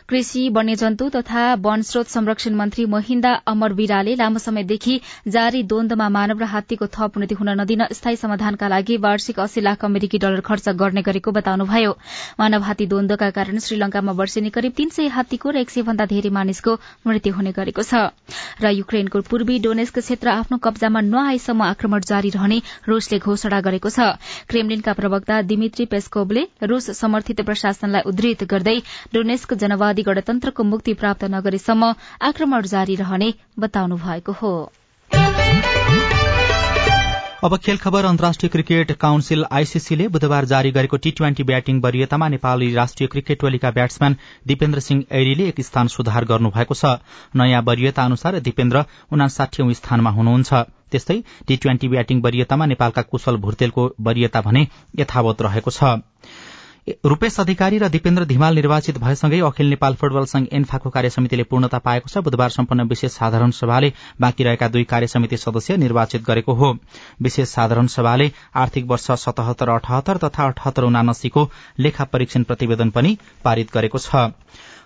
कृषि 0.09 0.41
वन्यजन्तु 0.55 1.09
तथा 1.15 1.45
वन 1.63 1.81
स्रोत 1.83 2.07
संरक्षण 2.09 2.55
मन्त्री 2.55 2.85
महिन्दा 2.87 3.31
अमरवीराले 3.53 4.15
लामो 4.17 4.39
समयदेखि 4.39 5.01
जारी 5.37 5.63
द्वन्दमा 5.71 6.09
मानव 6.17 6.39
र 6.41 6.45
हात्तीको 6.53 6.87
थप 6.97 7.17
उन्नति 7.19 7.35
हुन 7.35 7.49
नदिन 7.61 7.83
स्थायी 7.93 8.17
समाधानका 8.17 8.69
लागि 8.69 8.97
वार्षिक 9.03 9.41
अस्सी 9.41 9.61
लाख 9.61 9.85
अमेरिकी 9.85 10.19
डलर 10.23 10.41
खर्च 10.47 10.69
गर्ने 10.79 11.03
गरेको 11.03 11.31
बताउनुभयो। 11.39 11.97
मानव 12.41 12.63
हात्ती 12.63 12.87
द्वन्दका 12.87 13.31
कारण 13.39 13.59
श्रीलंकामा 13.59 14.13
वर्षेनी 14.21 14.51
करिब 14.55 14.73
तीन 14.77 14.89
सय 14.95 15.09
हात्तीको 15.17 15.51
र 15.51 15.57
एक 15.67 15.71
सय 15.71 15.83
भन्दा 15.83 16.07
धेरै 16.07 16.31
मानिसको 16.31 16.77
मृत्यु 17.07 17.35
हुने 17.35 17.53
गरेको 17.59 17.83
छ। 17.83 18.15
र 18.63 18.71
युक्रेनको 18.79 19.21
पूर्वी 19.27 19.59
डोनेस्क 19.67 19.99
क्षेत्र 20.07 20.29
आफ्नो 20.37 20.59
कब्जामा 20.63 21.01
नआएसम्म 21.03 21.67
आक्रमण 21.73 22.07
जारी 22.07 22.31
रहने 22.39 22.61
रूसले 22.87 23.19
घोषणा 23.19 23.61
गरेको 23.61 23.91
छ। 23.91 24.15
क्रेमलिनका 24.47 24.93
प्रवक्ता 25.03 25.43
दिमित्री 25.51 25.91
पेस्कोभले 25.91 26.47
रूस 26.63 26.91
समर्थित 26.95 27.43
प्रशासनलाई 27.43 28.07
उद्धृत 28.07 28.49
गर्दै 28.55 28.79
डोनेस्क 29.11 29.59
जनवाद 29.59 29.95
माओवादी 29.97 30.03
गणतन्त्रको 30.05 30.63
मुक्ति 30.63 30.93
प्राप्त 30.95 31.25
नगरेसम्म 31.27 31.95
आक्रमण 32.21 32.63
जारी 32.67 32.95
रहने 32.97 33.33
बताउनु 33.59 33.97
भएको 33.97 34.33
हो। 34.33 34.53
अब 37.45 37.57
खेल 37.57 37.77
खबर 37.77 38.05
अन्तर्राष्ट्रिय 38.05 38.49
क्रिकेट 38.51 38.93
काउन्सिल 38.93 39.45
आईसीसीले 39.53 40.09
बुधबार 40.09 40.45
जारी 40.45 40.71
गरेको 40.73 40.97
टी 40.97 41.11
ट्वेन्टी 41.13 41.43
ब्याटिङ 41.45 41.81
वरियतामा 41.81 42.29
नेपाली 42.29 42.73
राष्ट्रिय 42.75 43.09
क्रिकेट 43.09 43.41
टोलीका 43.41 43.71
ब्याट्सम्यान 43.71 44.17
दिपेन्द्र 44.47 44.81
सिंह 44.81 45.05
ऐरीले 45.13 45.49
एक 45.49 45.61
स्थान 45.61 45.87
सुधार 45.89 46.25
गर्नुभएको 46.25 46.75
छ। 46.75 46.97
नयाँ 47.37 47.63
वरियता 47.63 48.05
अनुसार 48.05 48.41
दिपेन्द्र 48.41 48.85
उनासाठी 49.13 49.75
स्थानमा 49.75 50.11
हुनुहुन्छ। 50.11 50.65
त्यस्तै 50.91 51.19
टी 51.47 51.57
ट्वेन्टी 51.57 51.89
ब्याटिङ 51.89 52.21
वरियतामा 52.23 52.67
नेपालका 52.67 53.03
कुशल 53.05 53.37
भुर्तेलको 53.37 53.83
वरियता 54.01 54.41
भने 54.41 54.67
यथावत 54.99 55.43
रहेको 55.43 55.71
छ। 55.71 55.81
रूपेश 56.87 57.39
अधिकारी 57.41 57.79
र 57.79 57.89
दिपेन्द्र 57.89 58.25
धिमाल 58.25 58.55
निर्वाचित 58.55 58.99
भएसँगै 58.99 59.39
अखिल 59.41 59.69
नेपाल 59.69 59.95
फुटबल 59.95 60.25
संघ 60.25 60.47
एन्फाको 60.55 60.91
कार्यसमितिले 60.91 61.43
पूर्णता 61.43 61.79
पाएको 61.79 62.09
छ। 62.09 62.23
बुधबार 62.23 62.51
सम्पन्न 62.51 62.83
विशेष 62.89 63.13
साधारण 63.13 63.51
सभाले 63.51 63.93
बाँकी 64.21 64.45
रहेका 64.45 64.69
दुई 64.69 64.85
कार्यसमिति 64.85 65.37
सदस्य 65.37 65.77
निर्वाचित 65.77 66.23
गरेको 66.23 66.55
हो। 66.55 66.73
विशेष 67.23 67.49
साधारण 67.49 67.87
सभाले 67.91 68.31
आर्थिक 68.55 68.87
वर्ष 68.87 69.11
सतहत्तर 69.19 69.69
अठहत्तर 69.69 70.17
तथा 70.19 70.47
अठहत्तर 70.47 70.85
उनासीको 70.85 71.49
लेखा 71.79 72.05
परीक्षण 72.07 72.43
प्रतिवेदन 72.43 72.91
पनि 72.91 73.17
पारित 73.45 73.75
गरेको 73.75 73.99
छ। 73.99 74.31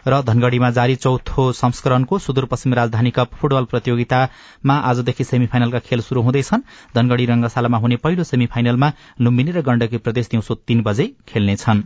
र 0.07 0.21
धनगढ़ीमा 0.23 0.71
जारी 0.71 0.97
चौथो 0.97 1.53
संस्करणको 1.53 2.19
सुदूरपश्चिम 2.19 2.75
राजधानी 2.75 3.11
कप 3.11 3.35
फुटबल 3.41 3.65
प्रतियोगितामा 3.65 4.75
आजदेखि 4.91 5.25
सेमी 5.25 5.47
फाइनलका 5.47 5.79
खेल 5.87 6.01
शुरू 6.03 6.23
हुँदैछन्। 6.23 6.61
धनगढ़ी 6.95 7.27
रंगशालामा 7.27 7.79
हुने 7.79 7.97
पहिलो 7.97 8.25
सेमी 8.25 8.47
फाइनलमा 8.47 8.93
लुम्बिनी 9.21 9.51
र 9.53 9.63
गण्डकी 9.63 9.99
प्रदेश 9.99 10.29
दिउँसो 10.31 10.55
तीन 10.67 10.83
बजे 10.83 11.07
खेल्नेछन्। 11.29 11.83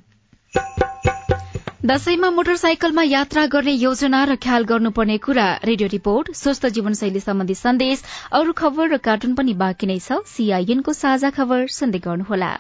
दशैंमा 1.87 2.29
मोटरसाइकलमा 2.31 3.03
यात्रा 3.03 3.47
गर्ने 3.47 3.73
योजना 3.73 4.25
र 4.25 4.37
ख्याल 4.41 4.65
गर्नुपर्ने 4.65 5.17
कुरा 5.21 5.49
रेडियो 5.65 5.89
रिपोर्ट 5.93 6.33
स्वस्थ 6.35 6.67
जीवनशैली 6.77 7.21
सम्बन्धी 7.21 7.55
सन्देश 7.55 8.03
अरू 8.33 8.53
खबर 8.57 8.89
र 8.89 8.97
कार्टुन 9.05 9.35
पनि 9.35 9.55
बाँकी 9.55 9.87
नै 9.87 9.99
छ। 9.99 10.25
सीआईएनको 10.27 10.93
साझा 10.93 11.31
खबर 11.31 11.67
सुन्दै 11.69 12.01
गर्नुहोला। 12.07 12.53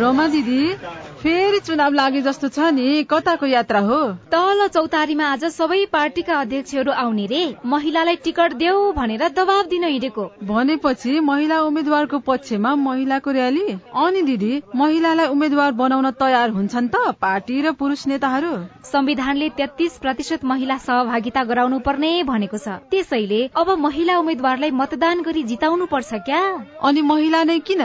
रोमा 0.00 0.26
दिदी 0.28 0.60
फेरि 1.20 1.58
चुनाव 1.60 1.92
लागे 1.92 2.20
जस्तो 2.22 2.48
छ 2.48 2.68
नि 2.72 3.04
कताको 3.04 3.46
यात्रा 3.46 3.80
हो? 3.84 3.96
तल 4.32 4.66
चौतारीमा 4.72 5.24
आज 5.30 5.44
सबै 5.52 5.80
पार्टीका 5.92 6.38
अध्यक्षहरू 6.40 6.92
आउने 6.92 7.26
रे। 7.26 7.40
महिलालाई 7.66 8.16
टिकट 8.24 8.52
देऊ 8.56 8.92
भनेर 8.96 9.28
दबाब 9.28 9.66
दिन 9.68 9.84
हिँडेको। 9.84 10.24
भनेपछि 10.48 11.20
महिला 11.20 11.60
उम्मेद्वारको 11.62 12.18
पक्षमा 12.24 12.74
महिलाको 12.86 13.30
र्याली 13.30 13.66
अनि 14.04 14.22
दिदी 14.22 14.62
महिलालाई 14.74 15.26
उम्मेद्वार 15.28 15.72
बनाउन 15.76 16.10
तयार 16.16 16.50
हुन्छन् 16.50 16.88
त 16.88 17.12
पार्टी 17.20 17.60
र 17.60 17.72
पुरुष 17.76 18.06
नेताहरू? 18.06 18.56
संविधानले 18.88 19.48
तेत्तीस 19.60 19.98
प्रतिशत 19.98 20.44
महिला 20.44 20.78
सहभागिता 20.88 21.44
गराउनु 21.44 21.78
पर्ने 21.84 22.12
भनेको 22.24 22.58
छ। 22.58 22.80
त्यसैले 22.88 23.42
अब 23.54 23.76
महिला 23.78 24.18
उम्मेद्वारलाई 24.18 24.70
मतदान 24.72 25.20
गरी 25.22 25.42
जिताउनु 25.52 25.86
पर्छ 25.86 26.24
क्या? 26.24 26.40
अनि 26.80 27.02
महिला 27.04 27.44
नै 27.44 27.58
किन? 27.60 27.84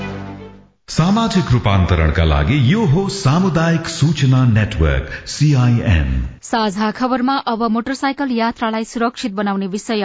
सामाजिक 0.89 1.51
रूपान्तरणका 1.51 2.23
लागि 2.23 2.55
यो 2.71 2.85
हो 2.85 3.01
सामुदायिक 3.09 3.87
सूचना 3.89 4.43
नेटवर्क 4.45 5.11
सीआईएन 5.27 6.09
साझा 6.43 6.89
खबरमा 6.91 7.35
अब 7.47 7.63
मोटरसाइकल 7.71 8.31
यात्रालाई 8.31 8.83
सुरक्षित 8.83 9.31
बनाउने 9.33 9.67
विषय। 9.67 10.03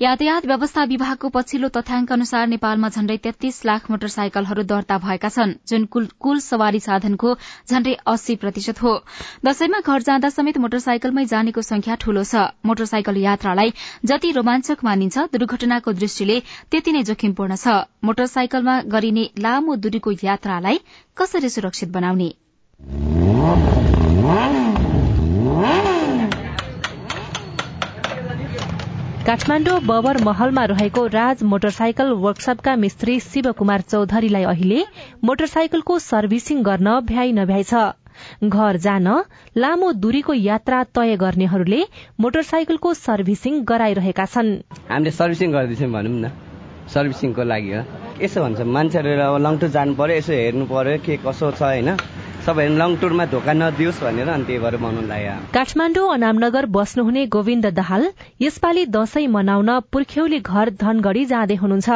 यातायात 0.00 0.46
व्यवस्था 0.46 0.84
विभागको 0.84 1.28
पछिल्लो 1.28 1.68
तथ्याङ्क 1.68 2.12
अनुसार 2.12 2.46
नेपालमा 2.46 2.88
झण्डै 2.88 3.16
तेत्तीस 3.18 3.60
लाख 3.66 3.90
मोटरसाइकलहरू 3.90 4.62
दर्ता 4.62 4.98
भएका 4.98 5.28
छन् 5.28 5.52
जुन 5.68 5.84
कुल 5.92 6.38
सवारी 6.40 6.80
साधनको 6.80 7.34
झण्डै 7.68 7.94
अस्सी 8.06 8.36
प्रतिशत 8.36 8.82
हो। 8.82 8.94
दशैंमा 9.44 9.80
घर 9.84 10.02
जाँदा 10.02 10.28
समेत 10.30 10.58
मोटरसाइकलमै 10.58 11.24
जानेको 11.34 11.62
संख्या 11.62 11.94
ठूलो 12.00 12.24
छ। 12.24 12.46
मोटरसाइकल 12.64 13.16
यात्रालाई 13.18 13.74
जति 14.06 14.32
रोमाञ्चक 14.32 14.84
मानिन्छ 14.84 15.28
दुर्घटनाको 15.36 15.92
दृष्टिले 16.00 16.40
त्यति 16.70 16.92
नै 16.92 17.02
जोखिमपूर्ण 17.04 17.56
छ। 17.56 17.76
मोटरसाइकलमा 18.06 18.80
गरिने 18.88 19.28
लामो 19.38 19.76
दूरीको 19.82 20.18
यात्रालाई 20.24 20.78
कसरी 21.16 21.48
सुरक्षित 21.48 21.88
बनाउने? 21.92 22.30
काठमाण्डु 29.26 29.78
बबर 29.86 30.18
महलमा 30.24 30.64
रहेको 30.64 31.06
राज 31.06 31.42
मोटरसाइकल 31.50 32.10
वर्कशपका 32.22 32.74
मिस्त्री 32.76 33.18
शिव 33.20 33.50
कुमार 33.58 33.80
चौधरीलाई 33.90 34.44
अहिले 34.52 34.80
मोटरसाइकलको 35.24 35.98
सर्भिसिङ 36.06 36.62
गर्न 36.62 36.98
भ्याइ 37.10 37.32
नभ्याइ 37.32 37.64
छ। 37.64 37.84
घर 38.44 38.76
जान 38.76 39.08
लामो 39.56 39.92
दूरीको 40.02 40.32
यात्रा 40.34 40.82
तय 40.96 41.16
गर्नेहरूले 41.16 41.82
मोटरसाइकलको 42.20 42.94
सर्भिसिङ 42.94 43.62
गराइरहेका 43.64 44.26
छन्। 44.26 44.50
हामीले 44.90 45.10
सर्भिसिङ 45.10 45.52
गर्दैछौँ 45.52 45.90
भनौँ 45.92 46.18
न। 46.20 46.51
सर्भिसिङको 46.94 47.42
लागि 47.52 47.72
हो। 47.72 47.82
यसो 48.22 48.38
भन्छ 48.42 48.60
मान्छेहरू 48.74 49.10
अब 49.20 49.36
लङ 49.46 49.54
टुर 49.60 49.70
जानु 49.76 49.94
पर्यो 50.00 50.16
यसो 50.16 50.32
हेर्नु 50.32 50.64
पर्यो 50.72 50.98
के 51.04 51.16
कसो 51.24 51.50
छ 51.50 51.62
होइन। 51.62 51.90
सबैहरू 52.42 52.74
लङ 52.74 52.90
टुरमा 52.98 53.24
धोका 53.32 53.52
नदियोस् 53.54 54.02
भनेर 54.02 54.28
अनि 54.28 54.44
त्यही 54.44 54.58
भएर 54.58 54.76
मनाउनु 54.82 55.08
लाग्यो 55.08 55.34
काठमाडौँ 55.54 56.06
अनामनगर 56.14 56.66
बस्नुहुने 56.76 57.22
गोविन्द 57.34 57.66
दाहाल 57.72 58.06
यसपालि 58.42 58.84
दशैं 58.90 59.28
मनाउन 59.28 59.70
पुर्ख्यौली 59.92 60.40
घर 60.42 60.70
धनगढ़ी 60.82 61.24
जाँदै 61.32 61.56
हुनुहुन्छ। 61.62 61.88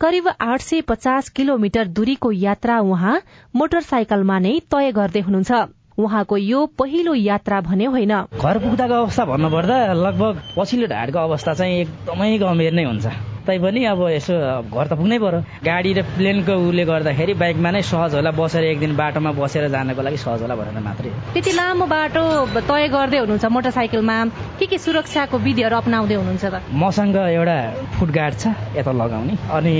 करिब 0.00 0.28
आठ 0.40 0.60
सय 0.60 0.80
पचास 0.88 1.28
किलोमिटर 1.36 1.84
दूरीको 1.92 2.32
यात्रा 2.32 2.78
उहाँ 2.80 3.14
मोटरसाइकलमा 3.54 4.38
नै 4.38 4.54
तय 4.72 4.92
गर्दै 4.92 5.20
हुनुहुन्छ। 5.20 5.52
उहाँको 6.00 6.36
यो 6.36 6.64
पहिलो 6.78 7.14
यात्रा 7.14 7.60
भने 7.60 7.84
होइन। 7.92 8.14
घर 8.40 8.58
पुग्दाको 8.58 8.94
अवस्था 8.94 9.24
भन्नुपर्दा 9.24 9.76
लगभग 9.94 10.42
पछिल्लो 10.56 10.86
ढाडको 10.88 11.18
अवस्था 11.18 11.54
चाहिँ 11.54 11.78
एकदमै 11.80 12.32
गम्भीर 12.38 12.72
नै 12.72 12.84
हुन्छ। 12.84 13.06
तैपनि 13.46 13.84
अब 13.84 14.00
यसो 14.08 14.34
घर 14.72 14.86
त 14.88 14.92
पुग्नै 14.96 15.18
पर्यो। 15.20 15.40
गाडी 15.68 15.90
र 15.92 16.00
प्लेनको 16.16 16.54
उले 16.68 16.84
गर्दाखेरि 16.84 17.34
बाइकमा 17.42 17.70
नै 17.76 17.82
सहज 17.84 18.14
होला 18.16 18.30
बसेर 18.32 18.64
एक 18.64 18.78
दिन 18.80 18.92
बाटोमा 18.96 19.30
बसेर 19.36 19.68
जानको 19.68 20.02
लागि 20.02 20.18
सहज 20.24 20.40
होला 20.42 20.54
भनेर 20.56 20.80
मात्रै। 20.80 21.10
त्यति 21.34 21.52
लामो 21.52 21.86
बाटो 21.86 22.22
तय 22.56 22.88
गर्दै 22.88 23.18
हुनुहुन्छ 23.20 23.44
मोटरसाइकलमा। 23.56 24.16
के 24.58 24.66
के 24.66 24.78
सुरक्षाको 24.78 25.36
विधिहरू 25.44 25.76
अप्नाउँदै 25.76 26.14
हुनुहुन्छ 26.14 26.44
त? 26.44 26.54
मसँग 26.72 27.16
एउटा 27.16 27.58
फुटगार्ड 27.98 28.34
छ 28.40 28.44
यता 28.80 28.92
लगाउने। 28.92 29.34
अनि 29.52 29.74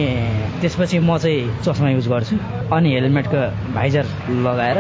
त्यसपछि 0.60 0.98
म 0.98 1.16
चाहिँ 1.18 1.64
चस्मा 1.64 1.88
युज 1.96 2.06
गर्छु। 2.12 2.36
अनि 2.68 2.88
हेलमेटको 2.94 3.40
भाइजर 3.74 4.04
लगाएर 4.44 4.78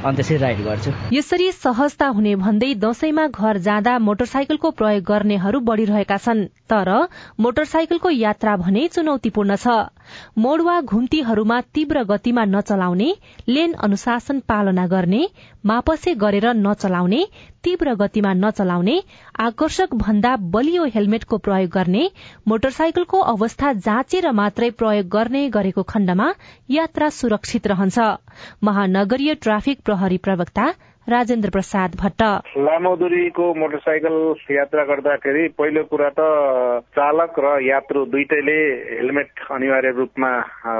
अनि 0.00 0.16
त्यसरी 0.16 0.36
राइड 0.36 0.60
गर्छु। 0.64 0.90
यसरी 1.12 1.46
सहजता 1.54 2.06
हुने 2.16 2.34
भन्दै 2.36 2.70
दशैंमा 2.84 3.26
घर 3.28 3.58
जाँदा 3.66 3.98
मोटरसाइकलको 4.06 4.70
प्रयोग 4.80 5.04
गर्नेहरू 5.04 5.60
बढ़िरहेका 5.68 6.16
छन् 6.26 6.40
तर 6.72 6.90
मोटरसाइकलको 7.46 8.10
यात्रा 8.16 8.56
भने 8.64 8.86
चुनौतीपूर्ण 8.96 9.56
छ। 9.56 9.76
मोड 10.38 10.60
वा 10.62 10.80
घुम्तीहरूमा 10.80 11.60
तीव्र 11.74 12.02
गतिमा 12.08 12.44
नचलाउने 12.44 13.10
लेन 13.48 13.72
अनुशासन 13.82 14.38
पालना 14.48 14.86
गर्ने 14.86 15.22
मापसे 15.66 16.14
गरेर 16.20 16.46
नचलाउने 16.56 17.22
तीव्र 17.64 17.94
गतिमा 17.94 18.32
नचलाउने 18.34 18.98
आकर्षक 19.46 19.94
भन्दा 19.94 20.34
बलियो 20.52 20.84
हेलमेटको 20.94 21.36
प्रयोग 21.46 21.70
गर्ने 21.70 22.08
मोटरसाइकलको 22.48 23.18
अवस्था 23.34 23.72
जाँचेर 23.86 24.30
मात्रै 24.40 24.70
प्रयोग 24.82 25.08
गर्ने 25.16 25.48
गरेको 25.56 25.82
खण्डमा 25.88 26.30
यात्रा 26.70 27.08
सुरक्षित 27.18 27.66
रहन्छ। 27.66 27.98
महानगरीय 28.62 29.34
ट्राफिक 29.42 29.80
प्रहरी 29.84 30.16
प्रवक्ता 30.26 30.70
राजेन्द्र 31.08 31.50
प्रसाद 31.50 31.94
भट्ट। 32.00 32.22
लामो 32.60 32.94
दूरीको 32.96 33.44
मोटरसाइकल 33.54 34.16
यात्रा 34.50 34.82
गर्दाखेरि 34.84 35.46
पहिलो 35.58 35.82
कुरा 35.88 36.08
त 36.18 36.20
चालक 36.92 37.38
र 37.40 37.46
यात्रु 37.64 38.04
दुइटैले 38.12 38.58
हेलमेट 38.90 39.30
अनिवार्य 39.50 39.90
रूपमा 39.96 40.30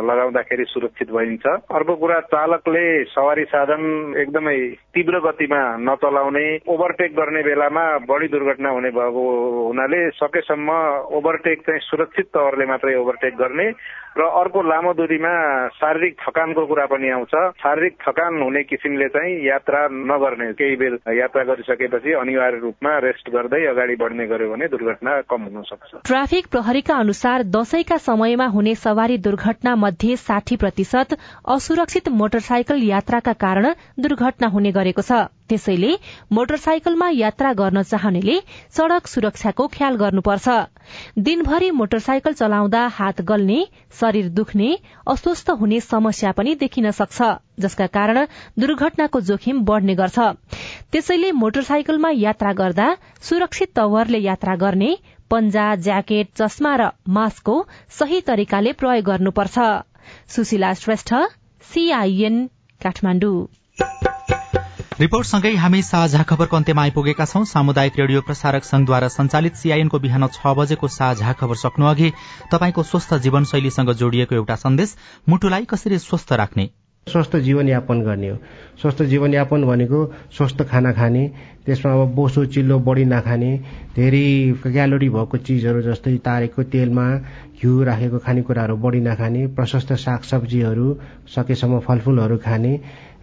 लगाउँदाखेरि 0.04 0.64
सुरक्षित 0.68 1.10
भइन्छ। 1.10 1.46
अर्को 1.46 1.94
कुरा 1.96 2.20
चालकले 2.34 2.84
सवारी 3.10 3.44
साधन 3.44 3.82
एकदमै 4.20 4.56
तीव्र 4.92 5.20
गतिमा 5.26 5.62
नचलाउने 5.88 6.46
ओभरटेक 6.68 7.16
गर्ने 7.16 7.42
बेलामा 7.42 7.86
बढी 8.04 8.28
दुर्घटना 8.28 8.70
हुने 8.70 8.90
भएको 8.92 9.24
हुनाले 9.66 10.00
सकेसम्म 10.20 10.68
ओभरटेक 11.16 11.66
चाहिँ 11.66 11.80
सुरक्षित 11.80 12.26
तवरले 12.34 12.66
मात्रै 12.66 12.94
ओभरटेक 12.94 13.34
गर्ने 13.36 13.68
र 14.10 14.22
अर्को 14.22 14.62
लामो 14.62 14.92
दूरीमा 14.92 15.32
शारीरिक 15.70 16.16
थकानको 16.20 16.66
कुरा 16.66 16.86
पनि 16.86 17.08
आउँछ। 17.10 17.34
शारीरिक 17.62 17.94
थकान 18.02 18.42
हुने 18.42 18.62
किसिमले 18.62 19.08
चाहिँ 19.08 19.34
यात्रा 19.46 19.80
नगर्ने 19.88 20.52
केही 20.52 20.76
बेर 20.76 20.98
यात्रा 21.14 21.42
गरिसकेपछि 21.44 22.12
अनिवार्य 22.12 22.58
रूपमा 22.58 22.98
रेस्ट 22.98 23.30
गर्दै 23.30 23.64
अगाडि 23.66 23.96
बढ्ने 23.96 24.26
गर्यो 24.26 24.50
भने 24.50 24.68
दुर्घटना 24.68 25.20
कम 25.30 25.42
हुन 25.44 25.62
सक्छ। 25.62 26.02
ट्राफिक 26.04 26.46
प्रहरीका 26.50 26.94
अनुसार 26.96 27.42
दशैंका 27.54 27.96
समयमा 28.02 28.46
हुने 28.46 28.74
सवारी 28.74 29.18
दुर्घटना 29.18 29.74
मध्ये 29.76 30.16
साठी 30.18 30.56
प्रतिशत 30.56 31.14
असुरक्षित 31.48 32.08
मोटरसाइकल 32.12 32.82
यात्राका 32.82 33.32
कारण 33.32 33.72
दुर्घटना 34.00 34.48
हुने 34.48 34.70
गरेको 34.72 35.02
छ। 35.02 35.30
त्यसैले 35.50 35.92
मोटरसाइकलमा 36.32 37.08
यात्रा 37.14 37.52
गर्न 37.60 37.82
चाहनेले 37.82 38.36
सड़क 38.76 39.06
सुरक्षाको 39.06 39.66
ख्याल 39.74 39.96
गर्नुपर्छ। 40.02 40.48
दिनभरि 41.20 41.70
मोटरसाइकल 41.72 42.32
चलाउँदा 42.40 42.86
हात 42.94 43.20
गल्ने 43.30 43.58
शरीर 44.00 44.28
दुख्ने 44.32 44.70
अस्वस्थ 45.08 45.50
हुने 45.60 45.80
समस्या 45.82 46.32
पनि 46.32 46.54
देखिन 46.62 46.90
सक्छ 46.98 47.30
जसका 47.60 47.86
कारण 47.96 48.24
दुर्घटनाको 48.58 49.20
जोखिम 49.28 49.64
बढ़ने 49.64 49.94
गर्छ। 49.94 50.18
त्यसैले 50.92 51.32
मोटरसाइकलमा 51.34 52.10
यात्रा 52.16 52.52
गर्दा 52.60 52.88
सुरक्षित 53.22 53.72
तवरले 53.76 54.18
यात्रा 54.20 54.54
गर्ने 54.56 54.90
पन्जा 55.30 55.66
ज्याकेट 55.86 56.28
चस्मा 56.36 56.74
र 56.76 56.90
मास्कको 57.08 57.54
सही 57.98 58.20
तरिकाले 58.26 58.72
प्रयोग 58.80 59.04
गर्नुपर्छ। 59.06 59.58
सुशीला 60.28 60.72
श्रेष्ठ 60.74 61.14
सीआईएन 61.64 62.46
काठमाडौँ। 62.80 63.38
रिपोर्टसँगै 65.00 65.50
हामी 65.56 65.80
साझा 65.82 66.22
खबरको 66.28 66.56
अन्त्यमा 66.56 66.82
आइपुगेका 66.82 67.24
छौं। 67.24 67.44
सामुदायिक 67.50 67.94
रेडियो 67.98 68.20
प्रसारक 68.20 68.64
संघद्वारा 68.64 69.08
संचालित 69.08 69.54
सीआईएनको 69.56 69.98
बिहान 69.98 70.26
छ 70.28 70.52
बजेको 70.58 70.88
साझा 70.92 71.32
खबर 71.40 71.56
सक्नु 71.56 71.86
अघि 71.86 72.10
तपाईँको 72.52 72.82
स्वस्थ 72.84 73.14
जीवनशैलीसँग 73.24 73.92
जोडिएको 73.96 74.34
एउटा 74.34 74.56
सन्देश। 74.60 74.94
मुटुलाई 75.28 75.64
कसरी 75.72 75.98
स्वस्थ 76.00 76.32
राख्ने? 76.42 76.68
स्वस्थ 77.06 77.36
जीवनयापन 77.38 78.02
गर्ने 78.02 78.28
हो। 78.28 78.36
स्वस्थ 78.82 79.02
जीवनयापन 79.08 79.64
भनेको 79.64 80.04
स्वस्थ 80.36 80.62
खाना 80.68 80.92
खाने 80.92 81.26
त्यसमा 81.66 81.92
अब 81.92 82.14
बोसो 82.14 82.44
चिल्लो 82.52 82.78
बढी 82.84 83.04
नखाने 83.08 83.52
धेरै 83.96 84.28
क्यालोरी 84.62 85.08
भएको 85.08 85.36
चिजहरू 85.48 85.82
जस्तै 85.82 86.16
तारेको 86.28 86.62
तेलमा 86.68 87.06
घिउ 87.56 87.82
राखेको 87.84 88.18
खानेकुराहरू 88.26 88.76
बढी 88.84 89.00
नखाने 89.00 89.46
प्रशस्त 89.56 89.92
सागसब्जीहरू 90.04 90.88
सकेसम्म 91.36 91.78
फलफुलहरू 91.88 92.36
खाने 92.44 92.72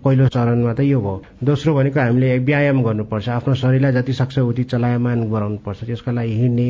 पहिलो 0.03 0.27
चरणमा 0.27 0.73
त 0.73 0.79
यो 0.81 0.99
भयो। 1.01 1.21
दोस्रो 1.43 1.73
भनेको 1.75 1.99
हामीले 1.99 2.37
व्यायाम 2.47 2.81
गर्नुपर्छ। 2.83 3.29
आफ्नो 3.29 3.53
शरीरलाई 3.53 3.91
जति 3.91 4.13
सक्छ 4.13 4.37
उति 4.39 4.63
चलायमान 4.71 5.19
गराउनुपर्छ। 5.31 5.79
त्यसको 5.83 6.11
लागि 6.11 6.33
हिँड्ने 6.41 6.69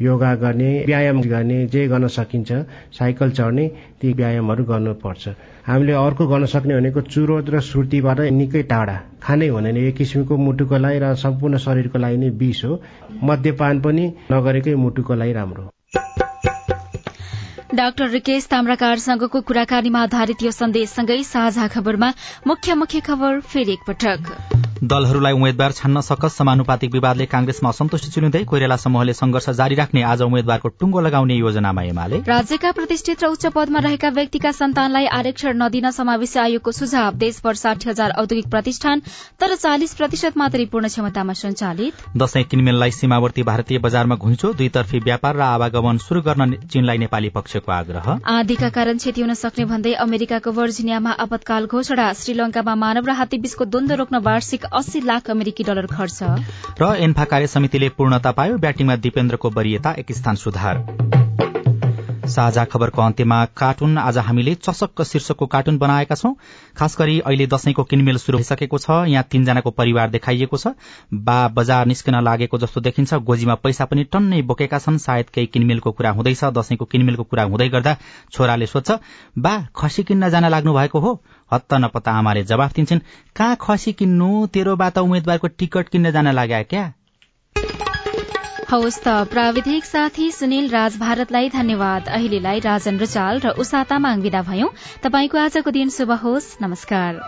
योगा 0.00 0.34
गर्ने 0.44 0.70
व्यायाम 0.86 1.20
गर्ने 1.22 1.58
जे 1.66 1.86
गर्न 1.88 2.06
सकिन्छ 2.08 2.52
साइकल 2.98 3.30
चढ्ने 3.38 3.66
ती 4.00 4.12
व्यायामहरू 4.12 4.64
गर्नुपर्छ। 4.64 5.24
हामीले 5.66 5.92
अर्को 5.92 6.26
गर्न 6.26 6.46
सक्ने 6.46 6.74
भनेको 6.78 7.00
चुरोट 7.00 7.50
र 7.50 7.60
सुर्तीबाट 7.60 8.20
निकै 8.32 8.62
टाढा 8.70 8.96
खानै 9.22 9.48
हुँदैन। 9.48 9.76
एक 9.76 9.96
किसिमको 9.96 10.36
मुटुको 10.36 10.76
लागि 10.78 10.98
र 10.98 11.14
सम्पूर्ण 11.16 11.56
शरीरको 11.58 11.98
लागि 11.98 12.16
नै 12.16 12.28
विष 12.36 12.64
हो। 12.64 12.80
मद्यपान 13.24 13.80
पनि 13.80 14.04
नगरेकै 14.32 14.74
मुटुको 14.76 15.14
लागि 15.14 15.32
राम्रो 15.32 15.64
डाक्टर 17.76 18.08
रिकेश 18.10 18.46
ताम्राकारसँगको 18.48 19.40
कुराकानीमा 19.48 20.02
आधारित 20.02 20.42
यो 20.42 20.50
सन्देशसँगै 20.52 21.22
साझा 21.24 21.66
खबरमा 21.68 22.12
मुख्य 22.46 22.74
मुख्य 22.74 23.00
खबर 23.08 23.40
फेरि 23.46 23.72
एकपटक। 23.72 24.65
दलहरूलाई 24.82 25.32
उम्मेद्वार 25.32 25.72
छान्न 25.72 26.00
सकस 26.00 26.36
समानुपातिक 26.36 26.92
विवादले 26.92 27.26
कांग्रेसमा 27.26 27.68
असन्तुष्टि 27.68 28.10
चुनिँदै 28.10 28.42
कोइराला 28.44 28.76
समूहले 28.76 29.12
संघर्ष 29.14 29.48
जारी 29.50 29.74
राख्ने 29.74 30.02
आज 30.04 30.22
उम्मेद्वारको 30.22 30.68
टुङ्गो 30.68 31.00
लगाउने 31.00 31.34
योजनामा 31.34 31.82
एमाले। 31.82 32.16
राज्यका 32.26 32.70
प्रतिष्ठित 32.72 33.22
र 33.24 33.26
उच्च 33.26 33.46
पदमा 33.56 33.78
रहेका 33.80 34.08
व्यक्तिका 34.10 34.52
सन्तानलाई 34.52 35.06
आरक्षण 35.08 35.56
नदिन 35.56 35.90
समावेशी 35.90 36.38
आयोगको 36.38 36.72
सुझाव। 36.72 37.14
देशभर 37.16 37.54
साठी 37.56 37.88
हजार 37.90 38.10
औद्योगिक 38.20 38.50
प्रतिष्ठान 38.50 39.00
तर 39.40 39.54
चालिस 39.56 39.94
प्रतिशत 39.94 40.36
मात्रै 40.36 40.64
पूर्ण 40.68 40.88
क्षमतामा 40.88 41.32
सञ्चालित। 41.34 42.04
दशैं 42.16 42.44
किनमेललाई 42.44 42.90
सीमावर्ती 42.92 43.42
भारतीय 43.42 43.78
बजारमा 43.78 44.14
घुइँचो 44.16 44.52
दुईतर्फी 44.52 44.98
व्यापार 45.00 45.36
र 45.36 45.40
आवागमन 45.56 45.98
शुरू 45.98 46.20
गर्न 46.20 46.52
चीनलाई 46.68 46.98
नेपाली 46.98 47.28
पक्षको 47.32 47.72
आग्रह। 47.72 48.12
आँधीका 48.26 48.68
कारण 48.76 48.96
क्षति 48.98 49.20
हुन 49.20 49.34
सक्ने 49.36 49.64
भन्दै 49.64 49.92
अमेरिकाको 50.04 50.52
भर्जिनियामा 50.52 51.16
आपतकाल 51.24 51.66
घोषणा। 51.66 52.12
श्रीलंकामा 52.14 52.74
मानव 52.76 53.06
र 53.06 53.16
हात्तीबीचको 53.16 53.64
द्वन्द 53.64 53.92
रोक्न 53.94 54.16
वार्षिक 54.20 54.64
अस्सी 54.72 55.00
लाख 55.00 55.30
अमेरिकी 55.30 55.64
डलर 55.64 55.86
खर्च। 55.86 56.22
र 56.82 56.94
एन्फा 56.98 57.24
कार्य 57.24 57.46
समितिले 57.46 57.88
पूर्णता 57.88 58.32
पायो 58.32 58.58
ब्याटिङमा 58.58 58.96
दिपेन्द्रको 58.96 59.50
वरियता 59.50 59.92
एक 59.92 60.12
स्थान 60.12 60.34
सुधार। 60.36 61.15
साझा 62.26 62.64
खबरको 62.64 63.02
अन्त्यमा 63.02 63.44
कार्टुन 63.56 63.98
आज 63.98 64.18
हामीले 64.18 64.54
चसक्क 64.56 65.02
शीर्षकको 65.02 65.46
कार्टुन 65.46 65.78
बनाएका 65.78 66.14
छौं। 66.14 66.32
खास 66.76 66.96
गरी 66.98 67.18
अहिले 67.20 67.46
दशैंको 67.46 67.84
किनमेल 67.84 68.18
शुरू 68.18 68.38
भइसकेको 68.38 68.78
छ। 68.78 68.90
यहाँ 69.08 69.24
तीनजनाको 69.30 69.70
परिवार 69.70 70.10
देखाइएको 70.10 70.56
छ। 70.56 70.74
बा 71.14 71.36
बजार 71.48 71.86
निस्कन 71.86 72.20
लागेको 72.22 72.58
जस्तो 72.58 72.80
देखिन्छ। 72.80 73.14
गोजीमा 73.14 73.54
पैसा 73.62 73.84
पनि 73.84 74.04
टन्नै 74.04 74.42
बोकेका 74.42 74.78
छन्। 74.78 74.98
सायद 74.98 75.30
केही 75.30 75.46
किनमेलको 75.46 75.92
कुरा 75.92 76.10
हुँदैछ। 76.10 76.44
दशैंको 76.58 76.84
किनमेलको 76.84 77.24
कुरा 77.24 77.42
हुँदै 77.44 77.68
गर्दा 77.68 77.96
छोराले 78.32 78.66
सोध्छ 78.66 78.98
बा 79.38 79.54
खसी 79.76 80.02
किन्न 80.02 80.30
जान 80.30 80.48
लाग्नु 80.48 80.74
भएको 80.74 80.98
हो? 80.98 81.20
हत्त 81.50 81.74
नपत्ता 81.74 82.12
आमाले 82.12 82.42
जवाफ 82.44 82.74
दिन्छन् 82.74 83.00
कहाँ 83.36 83.56
खसी 83.60 83.92
किन्नु? 83.92 84.46
तेरो 84.48 84.76
बा 84.76 84.90
त 84.90 84.98
उम्मेद्वारको 84.98 85.48
टिकट 85.48 85.88
किन्न 85.88 86.10
जान 86.12 86.28
लाग्या 86.34 86.62
क्या? 86.62 86.92
हवस् 88.70 88.98
त 89.04 89.08
प्राविधिक 89.30 89.84
साथी 89.84 90.30
सुनिल 90.30 90.68
राज 90.68 90.96
भारतलाई 90.98 91.48
धन्यवाद। 91.48 92.08
अहिलेलाई 92.08 92.58
राजन 92.60 92.98
रुचाल 92.98 93.38
र 93.40 93.48
उषा 93.54 93.82
तामाङ 93.84 94.20
विदा 94.20 94.42
भयौं। 94.42 94.74
तपाईँको 95.02 95.38
आजको 95.38 95.70
दिन 95.70 95.88
शुभ 95.88 96.10
होस्। 96.10 96.58
नमस्कार। 96.62 97.22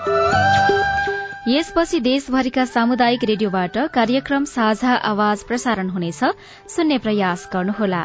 यसपछि 1.48 2.00
देशभरिका 2.00 2.64
सामुदायिक 2.64 3.24
रेडियोबाट 3.24 3.78
कार्यक्रम 3.94 4.44
साझा 4.44 4.94
आवाज 5.14 5.42
प्रसारण 5.42 5.88
हुनेछ। 5.88 6.20
सुन्ने 6.68 6.98
प्रयास 6.98 7.48
गर्नुहोला। 7.52 8.04